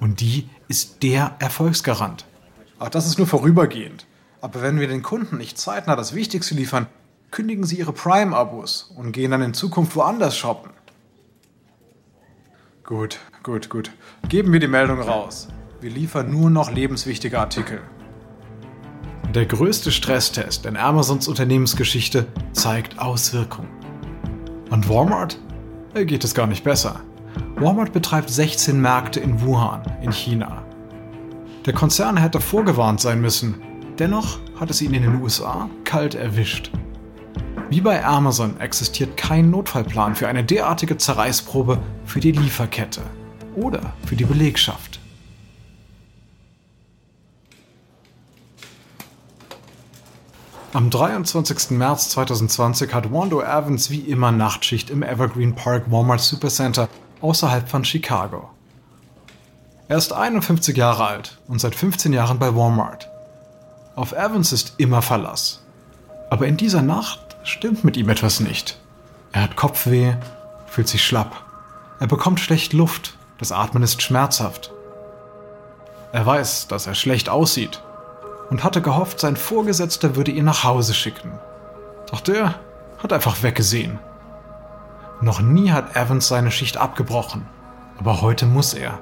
Und 0.00 0.20
die 0.20 0.48
ist 0.66 1.04
der 1.04 1.36
Erfolgsgarant. 1.38 2.24
Ach, 2.80 2.88
das 2.88 3.06
ist 3.06 3.18
nur 3.18 3.28
vorübergehend. 3.28 4.06
Aber 4.40 4.60
wenn 4.60 4.80
wir 4.80 4.88
den 4.88 5.02
Kunden 5.02 5.36
nicht 5.36 5.56
zeitnah 5.56 5.94
das 5.94 6.12
Wichtigste 6.12 6.56
liefern, 6.56 6.88
kündigen 7.30 7.64
sie 7.64 7.78
ihre 7.78 7.92
Prime-Abos 7.92 8.92
und 8.96 9.12
gehen 9.12 9.30
dann 9.30 9.42
in 9.42 9.54
Zukunft 9.54 9.94
woanders 9.94 10.36
shoppen. 10.36 10.72
Gut, 12.82 13.20
gut, 13.44 13.70
gut. 13.70 13.92
Geben 14.28 14.52
wir 14.52 14.60
die 14.60 14.66
Meldung 14.66 15.00
raus. 15.00 15.48
Wir 15.84 15.90
liefern 15.90 16.30
nur 16.30 16.48
noch 16.48 16.70
lebenswichtige 16.70 17.38
Artikel. 17.38 17.82
Der 19.34 19.44
größte 19.44 19.92
Stresstest 19.92 20.64
in 20.64 20.78
Amazons 20.78 21.28
Unternehmensgeschichte 21.28 22.26
zeigt 22.54 22.98
Auswirkungen. 22.98 23.68
Und 24.70 24.88
Walmart? 24.88 25.38
Da 25.92 26.02
geht 26.04 26.24
es 26.24 26.34
gar 26.34 26.46
nicht 26.46 26.64
besser. 26.64 27.00
Walmart 27.56 27.92
betreibt 27.92 28.30
16 28.30 28.80
Märkte 28.80 29.20
in 29.20 29.42
Wuhan, 29.42 29.82
in 30.00 30.10
China. 30.10 30.64
Der 31.66 31.74
Konzern 31.74 32.16
hätte 32.16 32.40
vorgewarnt 32.40 33.02
sein 33.02 33.20
müssen. 33.20 33.56
Dennoch 33.98 34.38
hat 34.58 34.70
es 34.70 34.80
ihn 34.80 34.94
in 34.94 35.02
den 35.02 35.20
USA 35.20 35.68
kalt 35.84 36.14
erwischt. 36.14 36.70
Wie 37.68 37.82
bei 37.82 38.02
Amazon 38.02 38.58
existiert 38.58 39.18
kein 39.18 39.50
Notfallplan 39.50 40.14
für 40.14 40.28
eine 40.28 40.44
derartige 40.44 40.96
Zerreißprobe 40.96 41.78
für 42.06 42.20
die 42.20 42.32
Lieferkette 42.32 43.02
oder 43.54 43.92
für 44.06 44.16
die 44.16 44.24
Belegschaft. 44.24 45.03
Am 50.74 50.90
23. 50.90 51.70
März 51.70 52.08
2020 52.08 52.92
hat 52.92 53.12
Wando 53.12 53.40
Evans 53.40 53.90
wie 53.90 54.00
immer 54.00 54.32
Nachtschicht 54.32 54.90
im 54.90 55.04
Evergreen 55.04 55.54
Park 55.54 55.84
Walmart 55.88 56.20
Supercenter 56.20 56.88
außerhalb 57.20 57.68
von 57.68 57.84
Chicago. 57.84 58.50
Er 59.86 59.98
ist 59.98 60.12
51 60.12 60.76
Jahre 60.76 61.06
alt 61.06 61.38
und 61.46 61.60
seit 61.60 61.76
15 61.76 62.12
Jahren 62.12 62.40
bei 62.40 62.56
Walmart. 62.56 63.08
Auf 63.94 64.10
Evans 64.14 64.50
ist 64.50 64.74
immer 64.78 65.00
Verlass. 65.00 65.62
Aber 66.28 66.48
in 66.48 66.56
dieser 66.56 66.82
Nacht 66.82 67.36
stimmt 67.44 67.84
mit 67.84 67.96
ihm 67.96 68.08
etwas 68.08 68.40
nicht. 68.40 68.80
Er 69.30 69.42
hat 69.42 69.54
Kopfweh, 69.54 70.16
fühlt 70.66 70.88
sich 70.88 71.04
schlapp. 71.04 71.40
Er 72.00 72.08
bekommt 72.08 72.40
schlecht 72.40 72.72
Luft, 72.72 73.16
das 73.38 73.52
Atmen 73.52 73.84
ist 73.84 74.02
schmerzhaft. 74.02 74.72
Er 76.10 76.26
weiß, 76.26 76.66
dass 76.66 76.88
er 76.88 76.96
schlecht 76.96 77.28
aussieht 77.28 77.80
und 78.50 78.64
hatte 78.64 78.82
gehofft, 78.82 79.20
sein 79.20 79.36
Vorgesetzter 79.36 80.16
würde 80.16 80.30
ihn 80.30 80.44
nach 80.44 80.64
Hause 80.64 80.94
schicken. 80.94 81.32
Doch 82.10 82.20
der 82.20 82.56
hat 83.02 83.12
einfach 83.12 83.42
weggesehen. 83.42 83.98
Noch 85.20 85.40
nie 85.40 85.70
hat 85.70 85.96
Evans 85.96 86.28
seine 86.28 86.50
Schicht 86.50 86.76
abgebrochen, 86.76 87.46
aber 87.98 88.20
heute 88.20 88.46
muss 88.46 88.74
er. 88.74 88.98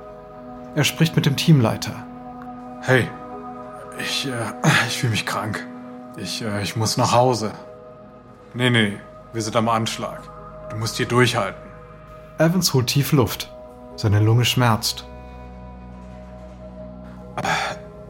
Er 0.74 0.84
spricht 0.84 1.16
mit 1.16 1.26
dem 1.26 1.36
Teamleiter. 1.36 1.94
Hey, 2.82 3.08
ich, 3.98 4.26
äh, 4.26 4.52
ich 4.88 4.98
fühle 4.98 5.12
mich 5.12 5.26
krank. 5.26 5.66
Ich, 6.16 6.42
äh, 6.42 6.62
ich 6.62 6.76
muss 6.76 6.96
nach 6.96 7.12
Hause. 7.12 7.52
Nee, 8.54 8.70
nee, 8.70 8.98
wir 9.32 9.42
sind 9.42 9.56
am 9.56 9.68
Anschlag. 9.68 10.20
Du 10.70 10.76
musst 10.76 10.96
hier 10.96 11.06
durchhalten. 11.06 11.62
Evans 12.38 12.72
holt 12.74 12.86
tief 12.86 13.12
Luft. 13.12 13.52
Seine 13.96 14.20
Lunge 14.20 14.44
schmerzt. 14.44 15.06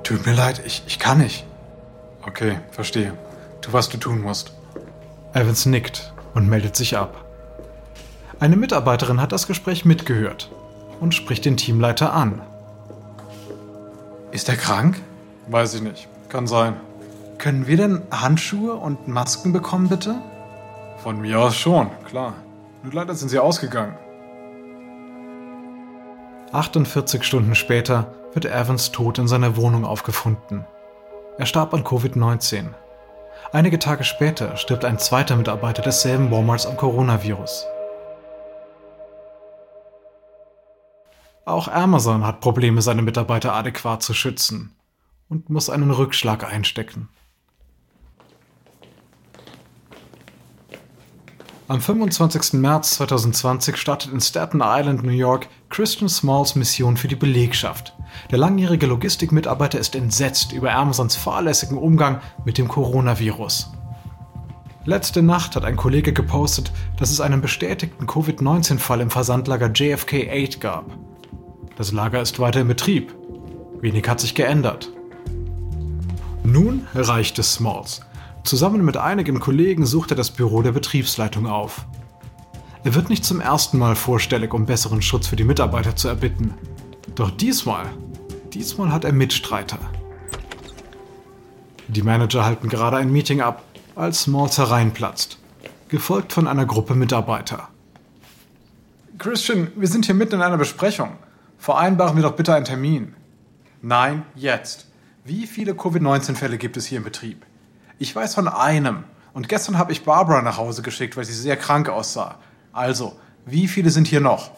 Tut 0.03 0.27
mir 0.27 0.35
leid, 0.35 0.63
ich, 0.65 0.83
ich 0.87 0.99
kann 0.99 1.19
nicht. 1.19 1.47
Okay, 2.27 2.59
verstehe. 2.71 3.13
Tu, 3.61 3.73
was 3.73 3.89
du 3.89 3.97
tun 3.97 4.21
musst. 4.21 4.53
Evans 5.33 5.67
nickt 5.67 6.13
und 6.35 6.49
meldet 6.49 6.77
sich 6.77 6.97
ab. 6.97 7.25
Eine 8.41 8.57
Mitarbeiterin 8.57 9.21
hat 9.21 9.33
das 9.33 9.47
Gespräch 9.47 9.85
mitgehört 9.85 10.51
und 11.01 11.15
spricht 11.15 11.45
den 11.45 11.57
Teamleiter 11.57 12.13
an. 12.13 12.43
Ist 14.33 14.49
er 14.49 14.57
krank? 14.57 15.01
Weiß 15.49 15.75
ich 15.75 15.83
nicht. 15.83 16.09
Kann 16.29 16.47
sein. 16.47 16.77
Können 17.39 17.67
wir 17.67 17.77
denn 17.77 18.03
Handschuhe 18.11 18.75
und 18.75 19.09
Masken 19.09 19.53
bekommen, 19.53 19.89
bitte? 19.89 20.17
Von 21.03 21.21
mir 21.21 21.41
aus 21.41 21.57
schon, 21.57 21.91
klar. 22.09 22.35
Nur 22.83 22.93
leider 22.93 23.15
sind 23.15 23.29
sie 23.29 23.39
ausgegangen. 23.39 23.95
48 26.53 27.25
Stunden 27.25 27.55
später 27.55 28.13
wird 28.35 28.45
Evans 28.45 28.93
tot 28.93 29.19
in 29.19 29.27
seiner 29.27 29.57
Wohnung 29.57 29.87
aufgefunden. 29.87 30.67
Er 31.39 31.47
starb 31.47 31.73
an 31.73 31.83
Covid-19. 31.83 32.75
Einige 33.53 33.79
Tage 33.79 34.05
später 34.05 34.59
stirbt 34.59 34.85
ein 34.85 34.99
zweiter 34.99 35.37
Mitarbeiter 35.37 35.81
desselben 35.81 36.31
Walmarts 36.31 36.67
am 36.67 36.77
Coronavirus. 36.77 37.67
Auch 41.47 41.69
Amazon 41.69 42.27
hat 42.27 42.41
Probleme, 42.41 42.83
seine 42.83 43.01
Mitarbeiter 43.01 43.55
adäquat 43.55 44.03
zu 44.03 44.13
schützen 44.13 44.77
und 45.31 45.49
muss 45.49 45.71
einen 45.71 45.91
Rückschlag 45.91 46.45
einstecken. 46.45 47.09
Am 51.73 51.81
25. 51.81 52.61
März 52.61 52.97
2020 52.97 53.79
startet 53.79 54.13
in 54.13 54.21
Staten 54.21 54.61
Island, 54.63 55.03
New 55.05 55.13
York, 55.13 55.49
Christian 55.73 56.11
Smalls 56.11 56.55
Mission 56.55 56.99
für 56.99 57.09
die 57.09 57.17
Belegschaft. 57.17 57.95
Der 58.31 58.37
langjährige 58.37 58.85
Logistikmitarbeiter 58.85 59.79
ist 59.79 59.95
entsetzt 59.95 60.53
über 60.53 60.75
Amazons 60.75 61.17
fahrlässigen 61.17 61.79
Umgang 61.79 62.21
mit 62.45 62.59
dem 62.59 62.69
Coronavirus. 62.69 63.73
Letzte 64.85 65.23
Nacht 65.23 65.57
hat 65.57 65.65
ein 65.65 65.77
Kollege 65.77 66.13
gepostet, 66.13 66.73
dass 66.99 67.11
es 67.11 67.23
einen 67.23 67.41
bestätigten 67.41 68.07
Covid-19-Fall 68.07 69.01
im 69.01 69.09
Versandlager 69.09 69.73
JFK 69.73 70.29
8 70.31 70.61
gab. 70.61 70.85
Das 71.79 71.91
Lager 71.91 72.21
ist 72.21 72.39
weiter 72.39 72.61
in 72.61 72.69
Betrieb. 72.69 73.15
Wenig 73.81 74.07
hat 74.07 74.21
sich 74.21 74.35
geändert. 74.35 74.93
Nun 76.45 76.87
reicht 76.95 77.39
es 77.39 77.55
Smalls. 77.55 78.03
Zusammen 78.45 78.85
mit 78.85 78.99
einigen 78.99 79.41
Kollegen 79.41 79.87
sucht 79.87 80.11
er 80.11 80.19
das 80.19 80.33
Büro 80.33 80.61
der 80.61 80.73
Betriebsleitung 80.73 81.47
auf. 81.47 81.87
Er 82.85 82.95
wird 82.97 83.11
nicht 83.11 83.25
zum 83.25 83.41
ersten 83.41 83.79
Mal 83.79 83.95
vorstellig, 83.95 84.53
um 84.53 84.67
besseren 84.67 85.03
Schutz 85.03 85.29
für 85.29 85.37
die 85.37 85.45
Mitarbeiter 85.45 85.95
zu 85.95 86.09
erbitten. 86.09 86.55
Doch 87.15 87.31
diesmal, 87.31 87.87
diesmal 88.53 88.91
hat 88.91 89.05
er 89.05 89.13
Mitstreiter. 89.13 89.79
Die 91.87 92.03
Manager 92.03 92.45
halten 92.45 92.69
gerade 92.69 92.97
ein 92.97 93.13
Meeting 93.13 93.41
ab, 93.41 93.63
als 93.95 94.23
Smalls 94.23 94.59
hereinplatzt, 94.59 95.39
gefolgt 95.89 96.33
von 96.33 96.49
einer 96.49 96.67
Gruppe 96.67 96.95
Mitarbeiter. 96.95 97.69
Christian, 99.19 99.71
wir 99.77 99.87
sind 99.87 100.07
hier 100.07 100.17
mitten 100.17 100.35
in 100.35 100.43
einer 100.43 100.59
Besprechung. 100.59 101.11
Vereinbaren 101.59 102.17
wir 102.17 102.25
doch 102.25 102.35
bitte 102.35 102.53
einen 102.53 102.65
Termin. 102.65 103.15
Nein, 103.81 104.25
jetzt. 104.35 104.89
Wie 105.25 105.47
viele 105.47 105.75
Covid-19-Fälle 105.75 106.59
gibt 106.59 106.77
es 106.77 106.87
hier 106.87 106.99
im 106.99 107.05
Betrieb? 107.05 107.47
Ich 108.01 108.17
weiß 108.17 108.35
von 108.35 108.49
einem. 108.49 109.05
Und 109.35 109.49
gestern 109.49 109.79
habe 109.79 109.93
ich 109.93 110.05
Barbara 110.05 110.43
nach 110.43 110.57
Hause 110.57 110.83
geschickt, 110.83 111.17
weil 111.17 111.25
sie 111.25 111.33
sehr 111.33 111.57
krank 111.57 111.89
aussah. 111.89 112.41
Also, 112.73 113.19
wie 113.45 113.69
viele 113.69 113.91
sind 113.91 114.07
hier 114.07 114.21
noch? 114.21 114.51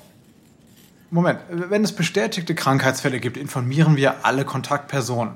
Moment, 1.11 1.41
wenn 1.49 1.85
es 1.85 1.95
bestätigte 1.95 2.55
Krankheitsfälle 2.55 3.21
gibt, 3.21 3.37
informieren 3.37 3.97
wir 3.97 4.25
alle 4.25 4.45
Kontaktpersonen. 4.45 5.35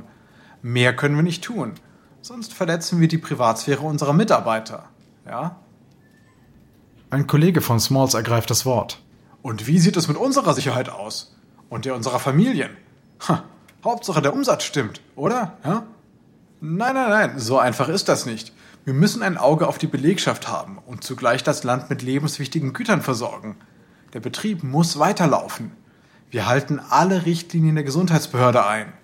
Mehr 0.62 0.94
können 0.94 1.16
wir 1.16 1.22
nicht 1.22 1.44
tun. 1.44 1.74
Sonst 2.20 2.52
verletzen 2.52 3.00
wir 3.00 3.08
die 3.08 3.18
Privatsphäre 3.18 3.82
unserer 3.82 4.12
Mitarbeiter. 4.12 4.84
Ja? 5.26 5.56
Ein 7.10 7.26
Kollege 7.26 7.60
von 7.60 7.80
Smalls 7.80 8.14
ergreift 8.14 8.50
das 8.50 8.66
Wort. 8.66 9.00
Und 9.40 9.66
wie 9.66 9.78
sieht 9.78 9.96
es 9.96 10.08
mit 10.08 10.16
unserer 10.16 10.52
Sicherheit 10.54 10.88
aus? 10.88 11.36
Und 11.68 11.84
der 11.84 11.94
unserer 11.94 12.18
Familien? 12.18 12.70
Ha, 13.28 13.44
Hauptsache 13.84 14.20
der 14.20 14.34
Umsatz 14.34 14.64
stimmt, 14.64 15.00
oder? 15.16 15.56
Ja? 15.64 15.84
Nein, 16.60 16.94
nein, 16.94 17.10
nein, 17.10 17.38
so 17.38 17.58
einfach 17.58 17.88
ist 17.88 18.08
das 18.08 18.26
nicht. 18.26 18.52
Wir 18.88 18.94
müssen 18.94 19.22
ein 19.22 19.36
Auge 19.36 19.68
auf 19.68 19.76
die 19.76 19.86
Belegschaft 19.86 20.48
haben 20.48 20.78
und 20.78 21.04
zugleich 21.04 21.42
das 21.44 21.62
Land 21.62 21.90
mit 21.90 22.00
lebenswichtigen 22.00 22.72
Gütern 22.72 23.02
versorgen. 23.02 23.56
Der 24.14 24.20
Betrieb 24.20 24.62
muss 24.62 24.98
weiterlaufen. 24.98 25.72
Wir 26.30 26.46
halten 26.46 26.80
alle 26.88 27.26
Richtlinien 27.26 27.74
der 27.74 27.84
Gesundheitsbehörde 27.84 28.66
ein. 28.66 28.94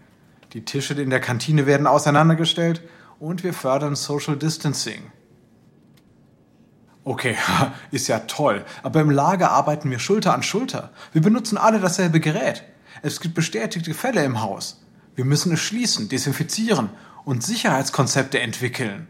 Die 0.54 0.64
Tische 0.64 0.94
in 0.94 1.10
der 1.10 1.20
Kantine 1.20 1.66
werden 1.66 1.86
auseinandergestellt 1.86 2.80
und 3.18 3.44
wir 3.44 3.52
fördern 3.52 3.94
Social 3.94 4.38
Distancing. 4.38 5.02
Okay, 7.04 7.36
ist 7.90 8.08
ja 8.08 8.20
toll, 8.20 8.64
aber 8.82 9.02
im 9.02 9.10
Lager 9.10 9.50
arbeiten 9.50 9.90
wir 9.90 9.98
Schulter 9.98 10.32
an 10.32 10.42
Schulter. 10.42 10.92
Wir 11.12 11.20
benutzen 11.20 11.58
alle 11.58 11.78
dasselbe 11.78 12.20
Gerät. 12.20 12.64
Es 13.02 13.20
gibt 13.20 13.34
bestätigte 13.34 13.92
Fälle 13.92 14.24
im 14.24 14.40
Haus. 14.40 14.82
Wir 15.14 15.26
müssen 15.26 15.52
es 15.52 15.60
schließen, 15.60 16.08
desinfizieren 16.08 16.88
und 17.26 17.42
Sicherheitskonzepte 17.42 18.40
entwickeln. 18.40 19.08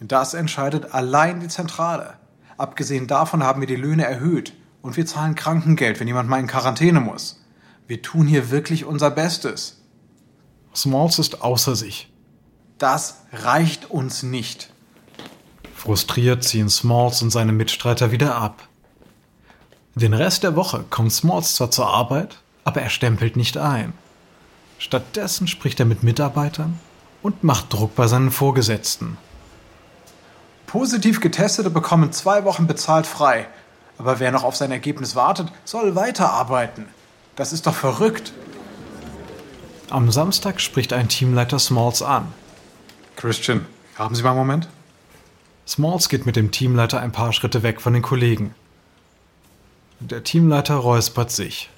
Das 0.00 0.34
entscheidet 0.34 0.94
allein 0.94 1.40
die 1.40 1.48
Zentrale. 1.48 2.14
Abgesehen 2.58 3.06
davon 3.06 3.42
haben 3.42 3.60
wir 3.60 3.68
die 3.68 3.76
Löhne 3.76 4.04
erhöht 4.04 4.52
und 4.82 4.96
wir 4.96 5.06
zahlen 5.06 5.34
Krankengeld, 5.34 6.00
wenn 6.00 6.06
jemand 6.06 6.28
mal 6.28 6.40
in 6.40 6.46
Quarantäne 6.46 7.00
muss. 7.00 7.42
Wir 7.86 8.02
tun 8.02 8.26
hier 8.26 8.50
wirklich 8.50 8.84
unser 8.84 9.10
Bestes. 9.10 9.80
Smalls 10.74 11.18
ist 11.18 11.42
außer 11.42 11.76
sich. 11.76 12.12
Das 12.78 13.22
reicht 13.32 13.90
uns 13.90 14.22
nicht. 14.22 14.70
Frustriert 15.74 16.44
ziehen 16.44 16.68
Smalls 16.68 17.22
und 17.22 17.30
seine 17.30 17.52
Mitstreiter 17.52 18.10
wieder 18.10 18.34
ab. 18.34 18.68
Den 19.94 20.12
Rest 20.12 20.42
der 20.42 20.56
Woche 20.56 20.84
kommt 20.90 21.12
Smalls 21.12 21.54
zwar 21.54 21.70
zur 21.70 21.88
Arbeit, 21.88 22.38
aber 22.64 22.82
er 22.82 22.90
stempelt 22.90 23.36
nicht 23.36 23.56
ein. 23.56 23.94
Stattdessen 24.78 25.48
spricht 25.48 25.80
er 25.80 25.86
mit 25.86 26.02
Mitarbeitern 26.02 26.78
und 27.22 27.44
macht 27.44 27.72
Druck 27.72 27.94
bei 27.94 28.06
seinen 28.06 28.30
Vorgesetzten. 28.30 29.16
Positiv 30.66 31.20
Getestete 31.20 31.70
bekommen 31.70 32.12
zwei 32.12 32.44
Wochen 32.44 32.66
bezahlt 32.66 33.06
frei. 33.06 33.46
Aber 33.98 34.18
wer 34.20 34.32
noch 34.32 34.44
auf 34.44 34.56
sein 34.56 34.70
Ergebnis 34.70 35.16
wartet, 35.16 35.52
soll 35.64 35.94
weiterarbeiten. 35.94 36.86
Das 37.36 37.52
ist 37.52 37.66
doch 37.66 37.74
verrückt. 37.74 38.32
Am 39.90 40.10
Samstag 40.10 40.60
spricht 40.60 40.92
ein 40.92 41.08
Teamleiter 41.08 41.58
Smalls 41.58 42.02
an. 42.02 42.32
Christian, 43.14 43.64
haben 43.94 44.14
Sie 44.14 44.22
mal 44.22 44.30
einen 44.30 44.38
Moment? 44.38 44.68
Smalls 45.66 46.08
geht 46.08 46.26
mit 46.26 46.36
dem 46.36 46.50
Teamleiter 46.50 47.00
ein 47.00 47.12
paar 47.12 47.32
Schritte 47.32 47.62
weg 47.62 47.80
von 47.80 47.92
den 47.92 48.02
Kollegen. 48.02 48.54
Der 50.00 50.24
Teamleiter 50.24 50.74
räuspert 50.74 51.30
sich. 51.30 51.70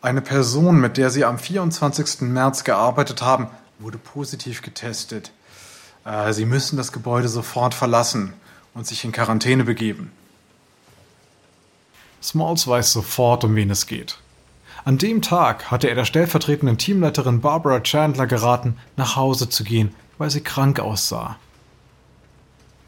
Eine 0.00 0.20
Person, 0.20 0.80
mit 0.80 0.96
der 0.96 1.10
Sie 1.10 1.24
am 1.24 1.38
24. 1.38 2.22
März 2.22 2.64
gearbeitet 2.64 3.22
haben, 3.22 3.48
wurde 3.78 3.98
positiv 3.98 4.62
getestet. 4.62 5.32
Äh, 6.04 6.32
Sie 6.32 6.46
müssen 6.46 6.76
das 6.76 6.92
Gebäude 6.92 7.28
sofort 7.28 7.74
verlassen 7.74 8.32
und 8.74 8.86
sich 8.86 9.04
in 9.04 9.12
Quarantäne 9.12 9.64
begeben. 9.64 10.12
Smalls 12.22 12.66
weiß 12.66 12.92
sofort, 12.92 13.44
um 13.44 13.54
wen 13.56 13.70
es 13.70 13.86
geht. 13.86 14.18
An 14.84 14.98
dem 14.98 15.22
Tag 15.22 15.70
hatte 15.70 15.88
er 15.88 15.94
der 15.94 16.04
stellvertretenden 16.04 16.78
Teamleiterin 16.78 17.40
Barbara 17.40 17.80
Chandler 17.80 18.26
geraten, 18.26 18.78
nach 18.96 19.16
Hause 19.16 19.48
zu 19.48 19.64
gehen, 19.64 19.94
weil 20.18 20.30
sie 20.30 20.40
krank 20.40 20.80
aussah. 20.80 21.36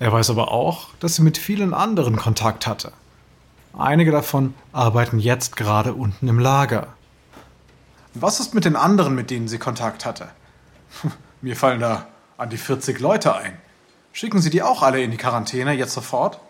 Er 0.00 0.12
weiß 0.12 0.30
aber 0.30 0.50
auch, 0.50 0.88
dass 0.99 1.16
sie 1.16 1.23
mit 1.23 1.38
vielen 1.38 1.73
anderen 1.73 2.16
Kontakt 2.16 2.66
hatte. 2.66 2.92
Einige 3.76 4.11
davon 4.11 4.54
arbeiten 4.73 5.18
jetzt 5.18 5.56
gerade 5.56 5.94
unten 5.94 6.28
im 6.28 6.38
Lager. 6.38 6.88
Was 8.14 8.38
ist 8.38 8.54
mit 8.54 8.64
den 8.64 8.76
anderen, 8.76 9.14
mit 9.14 9.30
denen 9.30 9.49
sie 9.49 9.59
Kontakt 9.59 10.04
hatte? 10.04 10.28
Mir 11.42 11.56
fallen 11.56 11.80
da 11.80 12.06
an 12.44 12.50
die 12.50 12.58
40 12.58 13.00
Leute 13.00 13.34
ein. 13.34 13.56
Schicken 14.12 14.38
Sie 14.38 14.50
die 14.50 14.62
auch 14.62 14.82
alle 14.82 15.02
in 15.02 15.10
die 15.10 15.16
Quarantäne 15.16 15.72
jetzt 15.72 15.94
sofort? 15.94 16.40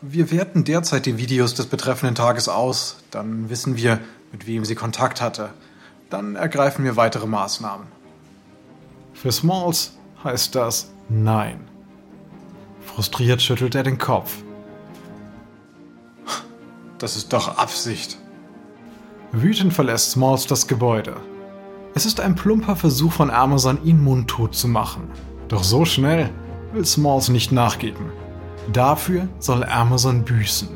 Wir 0.00 0.30
werten 0.30 0.64
derzeit 0.64 1.04
die 1.04 1.18
Videos 1.18 1.52
des 1.52 1.66
betreffenden 1.66 2.14
Tages 2.14 2.48
aus. 2.48 2.96
Dann 3.10 3.50
wissen 3.50 3.76
wir, 3.76 4.00
mit 4.32 4.46
wem 4.46 4.64
sie 4.64 4.74
Kontakt 4.74 5.20
hatte. 5.20 5.50
Dann 6.08 6.34
ergreifen 6.34 6.82
wir 6.86 6.96
weitere 6.96 7.26
Maßnahmen. 7.26 7.86
Für 9.12 9.30
Smalls 9.30 9.92
heißt 10.24 10.54
das 10.54 10.90
Nein. 11.10 11.68
Frustriert 12.80 13.42
schüttelt 13.42 13.74
er 13.74 13.82
den 13.82 13.98
Kopf. 13.98 14.38
Das 16.98 17.16
ist 17.16 17.34
doch 17.34 17.58
Absicht. 17.58 18.16
Wütend 19.30 19.74
verlässt 19.74 20.12
Smalls 20.12 20.46
das 20.46 20.66
Gebäude. 20.66 21.16
Es 21.94 22.06
ist 22.06 22.20
ein 22.20 22.34
plumper 22.34 22.74
Versuch 22.74 23.12
von 23.12 23.30
Amazon, 23.30 23.78
ihn 23.84 24.02
mundtot 24.02 24.54
zu 24.54 24.66
machen. 24.66 25.10
Doch 25.48 25.62
so 25.62 25.84
schnell 25.84 26.30
will 26.72 26.86
Smalls 26.86 27.28
nicht 27.28 27.52
nachgeben. 27.52 28.06
Dafür 28.72 29.28
soll 29.38 29.62
Amazon 29.64 30.24
büßen. 30.24 30.68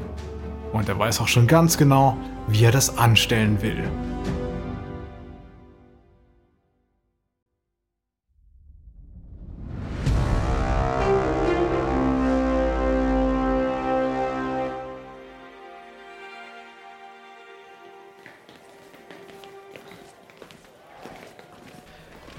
Und 0.74 0.90
er 0.90 0.98
weiß 0.98 1.20
auch 1.20 1.28
schon 1.28 1.46
ganz 1.46 1.78
genau, 1.78 2.18
wie 2.48 2.64
er 2.64 2.70
das 2.70 2.98
anstellen 2.98 3.62
will. 3.62 3.88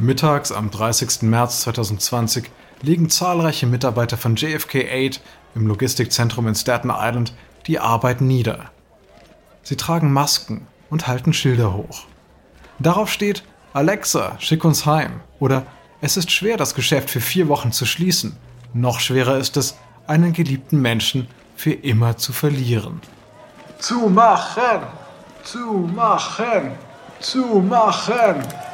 Mittags 0.08 0.54
am 0.54 0.72
30. 0.72 1.24
März 1.24 1.64
2020 1.64 2.50
legen 2.82 3.10
zahlreiche 3.10 3.68
Mitarbeiter 3.68 4.16
von 4.16 4.38
JFK 4.38 4.86
8 4.90 5.22
im 5.54 5.68
Logistikzentrum 5.68 6.48
in 6.48 6.56
Staten 6.56 6.90
Island 6.90 7.34
die 7.66 7.78
Arbeit 7.78 8.22
nieder. 8.22 8.72
Sie 9.64 9.76
tragen 9.76 10.14
Masken 10.14 10.66
und 10.90 11.08
halten 11.08 11.34
Schilder 11.34 11.74
hoch. 11.74 12.06
Darauf 12.80 13.12
steht 13.12 13.44
Alexa, 13.74 14.38
schick 14.40 14.64
uns 14.64 14.86
heim 14.86 15.20
oder 15.42 15.66
es 16.00 16.16
ist 16.16 16.32
schwer, 16.32 16.56
das 16.56 16.74
Geschäft 16.74 17.10
für 17.10 17.20
vier 17.20 17.50
Wochen 17.50 17.74
zu 17.74 17.86
schließen. 17.86 18.38
Noch 18.74 19.02
schwerer 19.02 19.38
ist 19.38 19.58
es, 19.58 19.76
einen 20.08 20.32
geliebten 20.32 20.82
Menschen 20.82 21.28
für 21.58 21.74
immer 21.74 22.16
zu 22.16 22.32
verlieren. 22.32 23.02
Zumachen! 23.78 24.84
Zumachen! 25.44 26.72
Zumachen! 27.20 28.67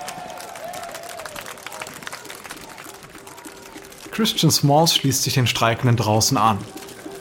Christian 4.14 4.52
Smalls 4.52 4.94
schließt 4.94 5.24
sich 5.24 5.34
den 5.34 5.48
Streikenden 5.48 5.98
draußen 5.98 6.38
an, 6.38 6.60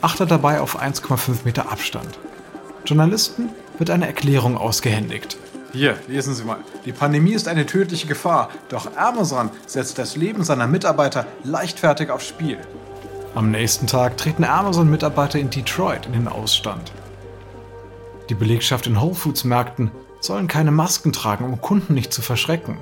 achtet 0.02 0.31
dabei 0.31 0.61
auf 0.61 0.78
1,5 0.78 1.44
Meter 1.44 1.72
Abstand. 1.72 2.18
Journalisten 2.85 3.48
wird 3.78 3.88
eine 3.88 4.07
Erklärung 4.07 4.59
ausgehändigt. 4.59 5.38
Hier, 5.72 5.96
lesen 6.07 6.35
Sie 6.35 6.44
mal. 6.44 6.59
Die 6.85 6.92
Pandemie 6.92 7.33
ist 7.33 7.48
eine 7.48 7.64
tödliche 7.64 8.07
Gefahr, 8.07 8.50
doch 8.68 8.94
Amazon 8.94 9.48
setzt 9.66 9.96
das 9.96 10.16
Leben 10.16 10.44
seiner 10.44 10.66
Mitarbeiter 10.66 11.24
leichtfertig 11.44 12.11
aufs 12.11 12.28
Spiel. 12.28 12.59
Am 13.35 13.50
nächsten 13.50 13.87
Tag 13.87 14.18
treten 14.18 14.44
Amazon-Mitarbeiter 14.44 15.38
in 15.38 15.48
Detroit 15.48 16.05
in 16.05 16.12
den 16.12 16.28
Ausstand. 16.28 16.92
Die 18.28 18.35
Belegschaft 18.35 18.87
in 18.87 19.00
Whole 19.00 19.14
Foods-Märkten 19.14 19.92
sollen 20.20 20.46
keine 20.46 20.72
Masken 20.72 21.14
tragen, 21.14 21.46
um 21.46 21.59
Kunden 21.62 21.94
nicht 21.94 22.12
zu 22.12 22.20
verschrecken. 22.20 22.76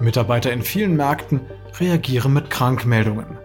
Mitarbeiter 0.00 0.52
in 0.52 0.62
vielen 0.62 0.96
Märkten 0.96 1.40
reagieren 1.78 2.32
mit 2.32 2.50
Krankmeldungen. 2.50 3.38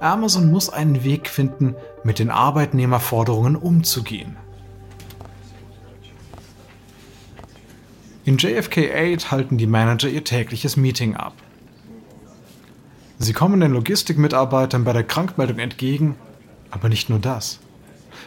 Amazon 0.00 0.50
muss 0.50 0.70
einen 0.70 1.04
Weg 1.04 1.28
finden, 1.28 1.74
mit 2.04 2.18
den 2.18 2.30
Arbeitnehmerforderungen 2.30 3.56
umzugehen. 3.56 4.36
In 8.24 8.36
JFK 8.38 8.90
8 8.94 9.30
halten 9.30 9.58
die 9.58 9.66
Manager 9.66 10.08
ihr 10.08 10.24
tägliches 10.24 10.76
Meeting 10.76 11.16
ab. 11.16 11.34
Sie 13.18 13.32
kommen 13.32 13.60
den 13.60 13.72
Logistikmitarbeitern 13.72 14.84
bei 14.84 14.92
der 14.92 15.04
Krankmeldung 15.04 15.58
entgegen, 15.58 16.16
aber 16.70 16.88
nicht 16.88 17.10
nur 17.10 17.18
das. 17.18 17.60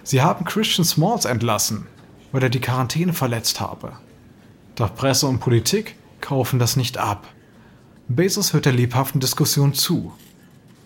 Sie 0.03 0.21
haben 0.21 0.45
Christian 0.45 0.85
Smalls 0.85 1.25
entlassen, 1.25 1.87
weil 2.31 2.43
er 2.43 2.49
die 2.49 2.61
Quarantäne 2.61 3.13
verletzt 3.13 3.59
habe. 3.59 3.93
Doch 4.75 4.93
Presse 4.93 5.27
und 5.27 5.39
Politik 5.39 5.95
kaufen 6.21 6.59
das 6.59 6.75
nicht 6.75 6.97
ab. 6.97 7.27
Bezos 8.09 8.51
hört 8.51 8.65
der 8.65 8.73
lebhaften 8.73 9.21
Diskussion 9.21 9.73
zu. 9.73 10.11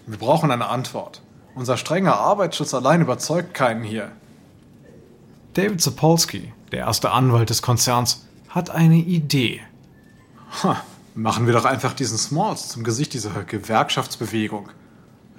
Wir 0.05 0.19
brauchen 0.19 0.51
eine 0.51 0.67
Antwort. 0.67 1.21
Unser 1.55 1.75
strenger 1.75 2.15
Arbeitsschutz 2.15 2.75
allein 2.75 3.01
überzeugt 3.01 3.55
keinen 3.55 3.83
hier. 3.83 4.11
David 5.55 5.81
Sapolsky, 5.81 6.53
der 6.71 6.79
erste 6.81 7.09
Anwalt 7.09 7.49
des 7.49 7.63
Konzerns, 7.63 8.27
hat 8.49 8.69
eine 8.69 8.97
Idee. 8.97 9.61
Ha, 10.61 10.83
machen 11.15 11.47
wir 11.47 11.53
doch 11.53 11.65
einfach 11.65 11.93
diesen 11.93 12.19
Smalls 12.19 12.69
zum 12.69 12.83
Gesicht 12.83 13.13
dieser 13.13 13.43
Gewerkschaftsbewegung. 13.43 14.69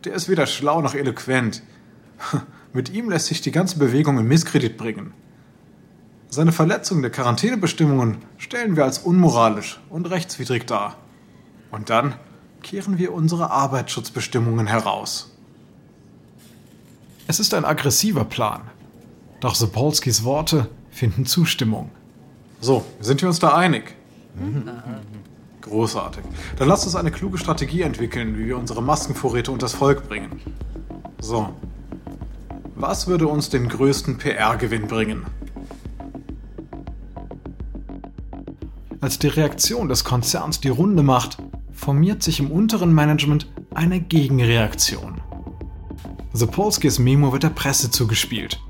Der 0.04 0.14
ist 0.14 0.28
weder 0.28 0.46
schlau 0.46 0.82
noch 0.82 0.94
eloquent. 0.94 1.62
Mit 2.72 2.90
ihm 2.90 3.08
lässt 3.08 3.26
sich 3.26 3.40
die 3.40 3.52
ganze 3.52 3.78
Bewegung 3.78 4.18
in 4.18 4.26
Misskredit 4.26 4.76
bringen. 4.76 5.14
Seine 6.28 6.52
Verletzung 6.52 7.02
der 7.02 7.12
Quarantänebestimmungen 7.12 8.18
stellen 8.36 8.74
wir 8.76 8.84
als 8.84 8.98
unmoralisch 8.98 9.80
und 9.88 10.10
rechtswidrig 10.10 10.66
dar. 10.66 10.96
Und 11.70 11.90
dann 11.90 12.14
kehren 12.62 12.98
wir 12.98 13.12
unsere 13.12 13.50
Arbeitsschutzbestimmungen 13.50 14.66
heraus. 14.66 15.35
Es 17.26 17.40
ist 17.40 17.54
ein 17.54 17.64
aggressiver 17.64 18.24
Plan. 18.24 18.62
Doch 19.40 19.54
Sapolskys 19.54 20.24
Worte 20.24 20.68
finden 20.90 21.26
Zustimmung. 21.26 21.90
So, 22.61 22.85
sind 23.00 23.20
wir 23.20 23.28
uns 23.28 23.38
da 23.38 23.54
einig? 23.54 23.94
Großartig. 25.61 26.24
Dann 26.57 26.68
lasst 26.68 26.87
uns 26.87 26.96
eine 26.96 27.11
kluge 27.11 27.38
Strategie 27.38 27.83
entwickeln, 27.83 28.38
wie 28.38 28.46
wir 28.46 28.59
unsere 28.59 28.83
Maskenvorräte 28.83 29.52
unters 29.52 29.74
Volk 29.74 30.09
bringen. 30.09 30.40
So. 31.20 31.54
Was 32.74 33.07
würde 33.07 33.28
uns 33.28 33.50
den 33.50 33.68
größten 33.68 34.18
PR-Gewinn 34.18 34.87
bringen? 34.87 35.26
Als 39.00 39.18
die 39.18 39.28
Reaktion 39.28 39.88
des 39.88 40.04
Konzerns 40.04 40.61
die 40.61 40.68
Runde 40.68 41.02
macht, 41.02 41.38
formiert 41.78 42.22
sich 42.22 42.40
im 42.40 42.50
unteren 42.50 42.92
Management 42.92 43.46
eine 43.72 44.00
Gegenreaktion. 44.00 45.20
Sapolskys 46.32 46.98
Memo 46.98 47.32
wird 47.32 47.44
der 47.44 47.50
Presse 47.50 47.90
zugespielt 47.90 48.60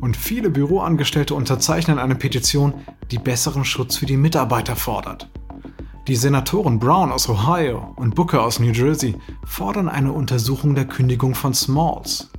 und 0.00 0.16
viele 0.16 0.50
Büroangestellte 0.50 1.34
unterzeichnen 1.34 1.98
eine 1.98 2.14
Petition, 2.14 2.74
die 3.10 3.18
besseren 3.18 3.64
Schutz 3.64 3.96
für 3.96 4.06
die 4.06 4.16
Mitarbeiter 4.16 4.76
fordert. 4.76 5.30
Die 6.08 6.16
Senatoren 6.16 6.78
Brown 6.78 7.12
aus 7.12 7.28
Ohio 7.28 7.94
und 7.96 8.14
Booker 8.14 8.42
aus 8.42 8.58
New 8.58 8.72
Jersey 8.72 9.14
fordern 9.44 9.88
eine 9.88 10.12
Untersuchung 10.12 10.74
der 10.74 10.86
Kündigung 10.86 11.34
von 11.34 11.54
Smalls. 11.54 12.30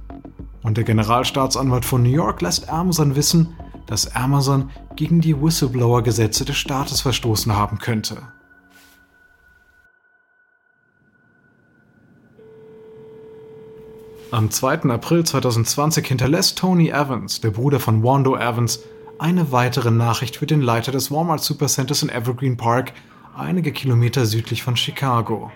Und 0.64 0.78
der 0.78 0.84
Generalstaatsanwalt 0.84 1.86
von 1.86 2.04
New 2.04 2.10
York 2.10 2.42
lässt 2.42 2.70
Amazon 2.70 3.16
wissen, 3.16 3.54
dass 3.86 4.16
Amazon 4.16 4.70
gegen 4.96 5.22
die 5.22 5.40
Whistleblower-Gesetze 5.40 6.46
des 6.46 6.58
Staates 6.58 7.02
verstoßen 7.02 7.56
haben 7.56 7.78
könnte. 7.78 8.18
Am 14.36 14.52
2. 14.52 14.90
April 14.90 15.24
2020 15.24 16.06
hinterlässt 16.06 16.58
Tony 16.58 16.90
Evans, 16.90 17.40
der 17.40 17.52
Bruder 17.52 17.80
von 17.80 18.04
Wando 18.04 18.36
Evans, 18.36 18.82
eine 19.18 19.54
weitere 19.54 19.92
Nachricht 19.92 20.36
für 20.36 20.46
den 20.46 20.60
Leiter 20.60 20.92
des 20.92 21.10
Walmart 21.10 21.40
Supercenters 21.40 22.04
in 22.04 22.10
Evergreen 22.10 22.58
Park, 22.58 22.92
einige 23.34 23.72
Kilometer 23.72 24.26
südlich 24.26 24.62
von 24.62 24.76
Chicago. 24.76 25.52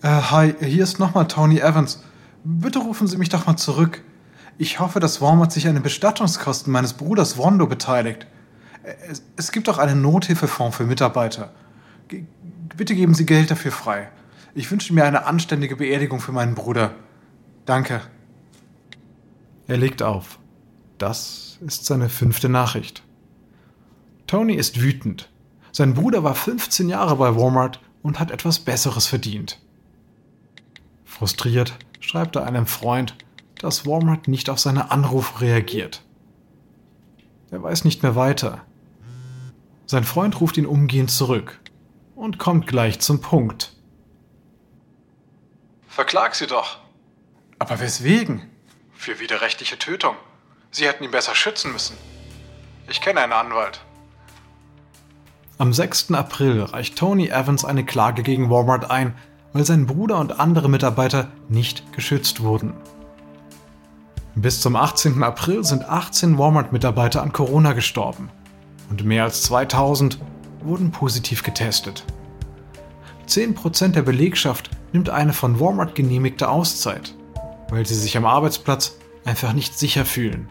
Äh, 0.00 0.08
hi, 0.08 0.54
hier 0.60 0.82
ist 0.82 0.98
nochmal 0.98 1.28
Tony 1.28 1.58
Evans. 1.58 2.02
Bitte 2.42 2.78
rufen 2.78 3.06
Sie 3.06 3.18
mich 3.18 3.28
doch 3.28 3.44
mal 3.44 3.58
zurück. 3.58 4.02
Ich 4.56 4.80
hoffe, 4.80 4.98
dass 4.98 5.20
Walmart 5.20 5.52
sich 5.52 5.68
an 5.68 5.74
den 5.74 5.82
Bestattungskosten 5.82 6.72
meines 6.72 6.94
Bruders 6.94 7.36
Wando 7.36 7.66
beteiligt. 7.66 8.26
Es, 9.10 9.22
es 9.36 9.52
gibt 9.52 9.68
auch 9.68 9.76
einen 9.76 10.00
Nothilfefonds 10.00 10.74
für 10.74 10.84
Mitarbeiter. 10.84 11.52
Ge 12.08 12.24
bitte 12.74 12.94
geben 12.94 13.12
Sie 13.12 13.26
Geld 13.26 13.50
dafür 13.50 13.72
frei. 13.72 14.08
Ich 14.54 14.70
wünsche 14.70 14.92
mir 14.92 15.04
eine 15.04 15.26
anständige 15.26 15.76
Beerdigung 15.76 16.20
für 16.20 16.32
meinen 16.32 16.54
Bruder. 16.54 16.94
Danke. 17.64 18.02
Er 19.66 19.76
legt 19.76 20.02
auf. 20.02 20.38
Das 20.98 21.58
ist 21.60 21.86
seine 21.86 22.08
fünfte 22.08 22.48
Nachricht. 22.48 23.04
Tony 24.26 24.54
ist 24.54 24.80
wütend. 24.80 25.30
Sein 25.72 25.94
Bruder 25.94 26.24
war 26.24 26.34
15 26.34 26.88
Jahre 26.88 27.16
bei 27.16 27.36
Walmart 27.36 27.80
und 28.02 28.18
hat 28.18 28.30
etwas 28.30 28.58
Besseres 28.58 29.06
verdient. 29.06 29.60
Frustriert 31.04 31.78
schreibt 32.00 32.36
er 32.36 32.46
einem 32.46 32.66
Freund, 32.66 33.14
dass 33.58 33.86
Walmart 33.86 34.26
nicht 34.26 34.50
auf 34.50 34.58
seine 34.58 34.90
Anrufe 34.90 35.40
reagiert. 35.42 36.02
Er 37.50 37.62
weiß 37.62 37.84
nicht 37.84 38.02
mehr 38.02 38.16
weiter. 38.16 38.62
Sein 39.86 40.04
Freund 40.04 40.40
ruft 40.40 40.56
ihn 40.56 40.66
umgehend 40.66 41.10
zurück 41.10 41.60
und 42.14 42.38
kommt 42.38 42.66
gleich 42.66 43.00
zum 43.00 43.20
Punkt. 43.20 43.76
Verklag 45.90 46.36
sie 46.36 46.46
doch. 46.46 46.78
Aber 47.58 47.80
weswegen? 47.80 48.48
Für 48.94 49.18
widerrechtliche 49.18 49.76
Tötung. 49.76 50.14
Sie 50.70 50.86
hätten 50.86 51.02
ihn 51.02 51.10
besser 51.10 51.34
schützen 51.34 51.72
müssen. 51.72 51.96
Ich 52.88 53.00
kenne 53.00 53.20
einen 53.20 53.32
Anwalt. 53.32 53.80
Am 55.58 55.72
6. 55.72 56.12
April 56.12 56.62
reicht 56.62 56.96
Tony 56.96 57.28
Evans 57.28 57.64
eine 57.64 57.84
Klage 57.84 58.22
gegen 58.22 58.50
Walmart 58.50 58.88
ein, 58.88 59.14
weil 59.52 59.64
sein 59.64 59.86
Bruder 59.86 60.18
und 60.18 60.38
andere 60.38 60.68
Mitarbeiter 60.68 61.32
nicht 61.48 61.92
geschützt 61.92 62.40
wurden. 62.40 62.72
Bis 64.36 64.60
zum 64.60 64.76
18. 64.76 65.24
April 65.24 65.64
sind 65.64 65.84
18 65.84 66.38
Walmart-Mitarbeiter 66.38 67.20
an 67.20 67.32
Corona 67.32 67.72
gestorben 67.72 68.30
und 68.90 69.04
mehr 69.04 69.24
als 69.24 69.42
2000 69.42 70.18
wurden 70.60 70.92
positiv 70.92 71.42
getestet. 71.42 72.04
10% 73.26 73.88
der 73.88 74.02
Belegschaft 74.02 74.70
nimmt 74.92 75.10
eine 75.10 75.32
von 75.32 75.60
Walmart 75.60 75.94
genehmigte 75.94 76.48
Auszeit, 76.48 77.14
weil 77.68 77.86
sie 77.86 77.94
sich 77.94 78.16
am 78.16 78.26
Arbeitsplatz 78.26 78.96
einfach 79.24 79.52
nicht 79.52 79.78
sicher 79.78 80.04
fühlen. 80.04 80.48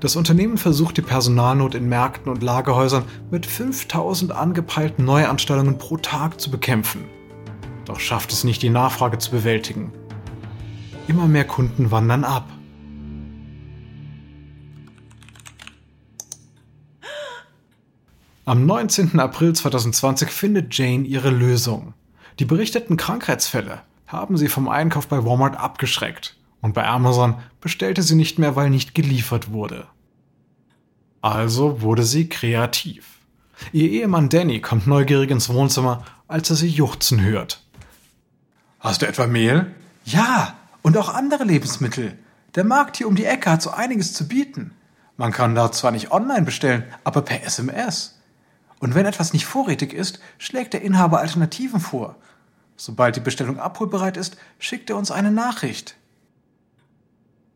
Das 0.00 0.16
Unternehmen 0.16 0.58
versucht 0.58 0.98
die 0.98 1.02
Personalnot 1.02 1.74
in 1.74 1.88
Märkten 1.88 2.30
und 2.30 2.42
Lagerhäusern 2.42 3.04
mit 3.30 3.46
5000 3.46 4.32
angepeilten 4.32 5.04
Neuanstellungen 5.04 5.78
pro 5.78 5.96
Tag 5.96 6.40
zu 6.40 6.50
bekämpfen. 6.50 7.06
Doch 7.86 8.00
schafft 8.00 8.32
es 8.32 8.44
nicht, 8.44 8.62
die 8.62 8.70
Nachfrage 8.70 9.18
zu 9.18 9.30
bewältigen. 9.30 9.92
Immer 11.08 11.26
mehr 11.26 11.46
Kunden 11.46 11.90
wandern 11.90 12.24
ab. 12.24 12.48
Am 18.46 18.66
19. 18.66 19.18
April 19.20 19.54
2020 19.54 20.28
findet 20.28 20.76
Jane 20.76 21.06
ihre 21.06 21.30
Lösung. 21.30 21.94
Die 22.38 22.44
berichteten 22.44 22.96
Krankheitsfälle 22.96 23.82
haben 24.06 24.36
sie 24.36 24.48
vom 24.48 24.68
Einkauf 24.68 25.06
bei 25.06 25.24
Walmart 25.24 25.56
abgeschreckt 25.56 26.36
und 26.60 26.74
bei 26.74 26.86
Amazon 26.86 27.36
bestellte 27.60 28.02
sie 28.02 28.16
nicht 28.16 28.38
mehr, 28.38 28.56
weil 28.56 28.70
nicht 28.70 28.94
geliefert 28.94 29.52
wurde. 29.52 29.86
Also 31.20 31.80
wurde 31.80 32.02
sie 32.02 32.28
kreativ. 32.28 33.18
Ihr 33.72 33.88
Ehemann 33.90 34.28
Danny 34.28 34.60
kommt 34.60 34.86
neugierig 34.86 35.30
ins 35.30 35.48
Wohnzimmer, 35.48 36.04
als 36.26 36.50
er 36.50 36.56
sie 36.56 36.68
juchzen 36.68 37.22
hört. 37.22 37.62
Hast 38.80 39.02
du 39.02 39.06
etwa 39.06 39.26
Mehl? 39.26 39.72
Ja, 40.04 40.54
und 40.82 40.98
auch 40.98 41.14
andere 41.14 41.44
Lebensmittel. 41.44 42.18
Der 42.54 42.64
Markt 42.64 42.96
hier 42.96 43.08
um 43.08 43.14
die 43.14 43.24
Ecke 43.24 43.50
hat 43.50 43.62
so 43.62 43.70
einiges 43.70 44.12
zu 44.12 44.28
bieten. 44.28 44.72
Man 45.16 45.32
kann 45.32 45.54
da 45.54 45.72
zwar 45.72 45.92
nicht 45.92 46.10
online 46.10 46.42
bestellen, 46.42 46.84
aber 47.04 47.22
per 47.22 47.44
SMS. 47.44 48.18
Und 48.84 48.94
wenn 48.94 49.06
etwas 49.06 49.32
nicht 49.32 49.46
vorrätig 49.46 49.94
ist, 49.94 50.18
schlägt 50.36 50.74
der 50.74 50.82
Inhaber 50.82 51.20
Alternativen 51.20 51.80
vor. 51.80 52.16
Sobald 52.76 53.16
die 53.16 53.20
Bestellung 53.20 53.58
abholbereit 53.58 54.18
ist, 54.18 54.36
schickt 54.58 54.90
er 54.90 54.96
uns 54.96 55.10
eine 55.10 55.30
Nachricht. 55.30 55.96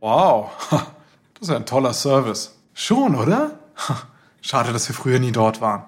Wow, 0.00 0.48
das 0.70 1.50
ist 1.50 1.50
ein 1.50 1.66
toller 1.66 1.92
Service. 1.92 2.56
Schon, 2.72 3.14
oder? 3.14 3.58
Schade, 4.40 4.72
dass 4.72 4.88
wir 4.88 4.94
früher 4.94 5.18
nie 5.18 5.30
dort 5.30 5.60
waren. 5.60 5.84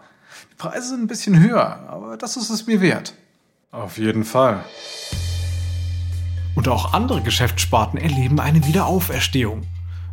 Die 0.53 0.57
Preise 0.57 0.89
sind 0.89 1.05
ein 1.05 1.07
bisschen 1.07 1.41
höher, 1.41 1.89
aber 1.89 2.19
das 2.19 2.37
ist 2.37 2.51
es 2.51 2.67
mir 2.67 2.83
wert. 2.83 3.15
Auf 3.71 3.97
jeden 3.97 4.25
Fall. 4.25 4.63
Und 6.55 6.69
auch 6.69 6.93
andere 6.93 7.23
Geschäftssparten 7.23 7.99
erleben 7.99 8.41
eine 8.41 8.67
Wiederauferstehung. 8.67 9.63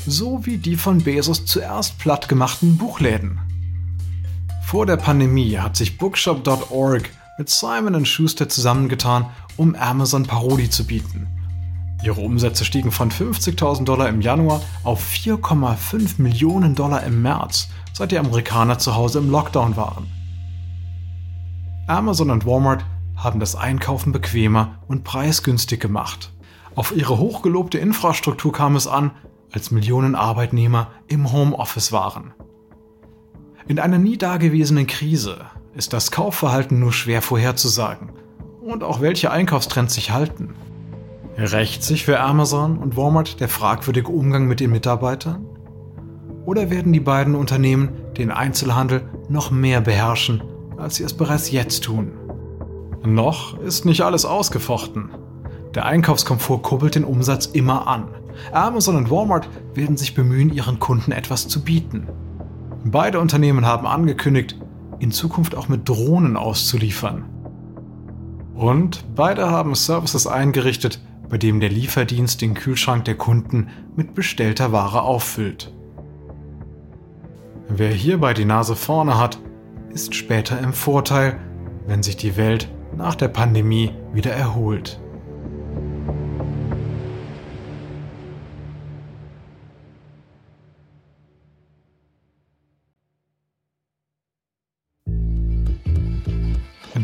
So 0.05 0.45
wie 0.45 0.57
die 0.57 0.77
von 0.77 1.03
Bezos 1.03 1.45
zuerst 1.45 1.99
plattgemachten 1.99 2.77
Buchläden. 2.77 3.41
Vor 4.67 4.86
der 4.86 4.97
Pandemie 4.97 5.58
hat 5.58 5.77
sich 5.77 5.97
Bookshop.org 5.97 7.10
mit 7.38 7.47
Simon 7.47 8.06
Schuster 8.06 8.49
zusammengetan, 8.49 9.27
um 9.56 9.75
Amazon 9.75 10.25
Parodie 10.25 10.69
zu 10.69 10.86
bieten. 10.86 11.25
Ihre 12.03 12.19
Umsätze 12.19 12.65
stiegen 12.65 12.91
von 12.91 13.10
50.000 13.10 13.86
Dollar 13.86 14.10
im 14.10 14.19
Januar 14.19 14.62
auf 14.84 15.01
4,5 15.01 16.21
Millionen 16.21 16.75
Dollar 16.75 17.03
im 17.03 17.21
März, 17.21 17.69
seit 17.93 18.12
die 18.12 18.17
Amerikaner 18.17 18.77
zu 18.77 18.93
Hause 18.93 19.19
im 19.19 19.32
Lockdown 19.32 19.77
waren. 19.77 20.12
Amazon 21.88 22.30
und 22.30 22.45
Walmart 22.45 22.84
haben 23.15 23.39
das 23.39 23.56
Einkaufen 23.56 24.12
bequemer 24.12 24.80
und 24.89 25.06
preisgünstig 25.06 25.80
gemacht. 25.80 26.34
Auf 26.75 26.93
ihre 26.93 27.17
hochgelobte 27.17 27.77
Infrastruktur 27.77 28.51
kam 28.51 28.75
es 28.75 28.86
an, 28.86 29.12
als 29.53 29.71
Millionen 29.71 30.13
Arbeitnehmer 30.13 30.91
im 31.08 31.32
Homeoffice 31.32 31.93
waren. 31.93 32.34
In 33.67 33.80
einer 33.80 33.97
nie 33.97 34.17
dagewesenen 34.17 34.88
Krise 34.88 35.39
ist 35.75 35.91
das 35.91 36.12
Kaufverhalten 36.12 36.80
nur 36.80 36.93
schwer 36.93 37.21
vorherzusagen 37.21 38.12
und 38.62 38.82
auch 38.82 39.01
welche 39.01 39.30
Einkaufstrends 39.30 39.93
sich 39.93 40.12
halten. 40.12 40.56
Rächt 41.38 41.84
sich 41.84 42.06
für 42.06 42.21
Amazon 42.21 42.77
und 42.77 42.95
Walmart 42.95 43.41
der 43.41 43.49
fragwürdige 43.49 44.10
Umgang 44.10 44.47
mit 44.47 44.62
den 44.62 44.71
Mitarbeitern? 44.71 45.45
Oder 46.45 46.69
werden 46.69 46.93
die 46.93 47.01
beiden 47.01 47.36
Unternehmen 47.36 47.89
den 48.17 48.32
Einzelhandel 48.32 49.03
noch 49.27 49.51
mehr 49.51 49.82
beherrschen, 49.82 50.41
als 50.77 50.95
sie 50.95 51.03
es 51.03 51.13
bereits 51.13 51.51
jetzt 51.51 51.84
tun? 51.84 52.13
Noch 53.06 53.60
ist 53.60 53.84
nicht 53.84 54.01
alles 54.01 54.23
ausgefochten. 54.23 55.10
Der 55.75 55.86
Einkaufskomfort 55.86 56.63
kurbelt 56.63 56.95
den 56.95 57.03
Umsatz 57.03 57.47
immer 57.47 57.86
an. 57.86 58.08
Amazon 58.53 58.95
und 58.95 59.12
Walmart 59.12 59.49
werden 59.73 59.97
sich 59.97 60.15
bemühen, 60.15 60.53
ihren 60.53 60.80
Kunden 60.80 61.12
etwas 61.12 61.49
zu 61.49 61.65
bieten. 61.65 62.08
Beide 62.83 63.19
Unternehmen 63.19 63.65
haben 63.65 63.87
angekündigt, 63.87 64.57
in 64.99 65.11
Zukunft 65.11 65.55
auch 65.55 65.67
mit 65.67 65.87
Drohnen 65.87 66.37
auszuliefern. 66.37 67.25
Und 68.55 69.05
beide 69.15 69.49
haben 69.51 69.75
Services 69.75 70.25
eingerichtet, 70.25 70.99
bei 71.29 71.37
dem 71.37 71.59
der 71.59 71.69
Lieferdienst 71.69 72.41
den 72.41 72.53
Kühlschrank 72.53 73.05
der 73.05 73.15
Kunden 73.15 73.67
mit 73.95 74.15
bestellter 74.15 74.71
Ware 74.71 75.01
auffüllt. 75.01 75.73
Wer 77.69 77.91
hierbei 77.91 78.33
die 78.33 78.45
Nase 78.45 78.75
vorne 78.75 79.19
hat, 79.19 79.37
ist 79.89 80.15
später 80.15 80.59
im 80.59 80.73
Vorteil, 80.73 81.37
wenn 81.85 82.01
sich 82.01 82.17
die 82.17 82.37
Welt 82.37 82.69
nach 82.95 83.15
der 83.15 83.27
Pandemie 83.27 83.91
wieder 84.13 84.31
erholt. 84.31 84.99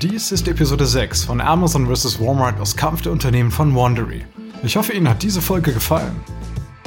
Dies 0.04 0.34
ist 0.34 0.50
Episode 0.50 0.86
6 0.86 1.24
von 1.24 1.40
Amazon 1.40 1.88
vs. 1.88 2.20
Walmart 2.20 2.60
aus 2.60 2.76
Kampf 2.76 3.04
der 3.04 3.14
Unternehmen 3.14 3.52
von 3.52 3.74
Wandery. 3.74 4.26
Ich 4.62 4.76
hoffe, 4.76 4.92
Ihnen 4.92 5.08
hat 5.08 5.24
diese 5.24 5.42
Folge 5.42 5.72
gefallen. 5.72 6.20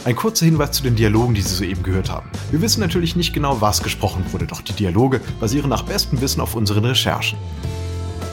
Ein 0.05 0.15
kurzer 0.15 0.45
Hinweis 0.45 0.73
zu 0.73 0.83
den 0.83 0.97
Dialogen, 0.97 1.33
die 1.33 1.41
Sie 1.41 1.55
soeben 1.55 1.83
gehört 1.83 2.11
haben. 2.11 2.29
Wir 2.51 2.61
wissen 2.61 2.81
natürlich 2.81 3.17
nicht 3.17 3.33
genau, 3.33 3.63
was 3.63 3.83
gesprochen 3.83 4.23
wurde, 4.33 4.47
doch 4.47 4.61
die 4.61 4.75
Dialoge 4.75 5.23
basieren 5.41 5.71
nach 5.71 5.85
bestem 5.85 6.21
Wissen 6.21 6.43
auf 6.43 6.55
unseren 6.55 6.85
Recherchen. 6.85 7.39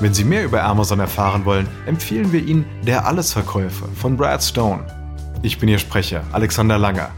Wenn 0.02 0.14
Sie 0.14 0.26
mehr 0.26 0.44
über 0.44 0.62
Amazon 0.66 1.00
erfahren 1.00 1.46
wollen, 1.46 1.70
empfehlen 1.86 2.34
wir 2.34 2.44
Ihnen 2.44 2.66
Der 2.86 3.08
Allesverkäufer 3.08 3.88
von 3.96 4.18
Brad 4.18 4.44
Stone. 4.44 4.86
Ich 5.44 5.60
bin 5.60 5.70
Ihr 5.70 5.80
Sprecher, 5.80 6.26
Alexander 6.34 6.78
Langer. 6.78 7.10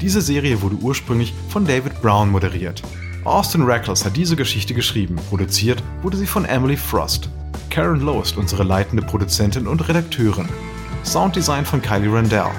Diese 0.00 0.20
Serie 0.20 0.62
wurde 0.62 0.76
ursprünglich 0.76 1.34
von 1.48 1.66
David 1.66 2.00
Brown 2.00 2.30
moderiert. 2.30 2.80
Austin 3.28 3.62
Reckless 3.62 4.04
hat 4.04 4.16
diese 4.16 4.36
Geschichte 4.36 4.74
geschrieben, 4.74 5.16
produziert 5.28 5.82
wurde 6.02 6.16
sie 6.16 6.26
von 6.26 6.44
Emily 6.44 6.76
Frost. 6.76 7.28
Karen 7.70 8.00
Lowe 8.00 8.22
ist 8.22 8.36
unsere 8.36 8.64
leitende 8.64 9.02
Produzentin 9.02 9.66
und 9.66 9.86
Redakteurin. 9.88 10.48
Sounddesign 11.04 11.64
von 11.64 11.82
Kylie 11.82 12.12
Randell. 12.12 12.50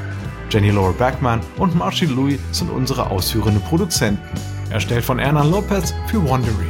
Jenny 0.49 0.71
Laura 0.71 0.91
Backman 0.91 1.41
und 1.57 1.75
Marcy 1.75 2.05
Louis 2.05 2.39
sind 2.51 2.69
unsere 2.69 3.09
ausführenden 3.09 3.61
Produzenten. 3.63 4.21
Erstellt 4.69 5.03
von 5.03 5.19
Erna 5.19 5.43
Lopez 5.43 5.93
für 6.07 6.23
Wondery. 6.23 6.69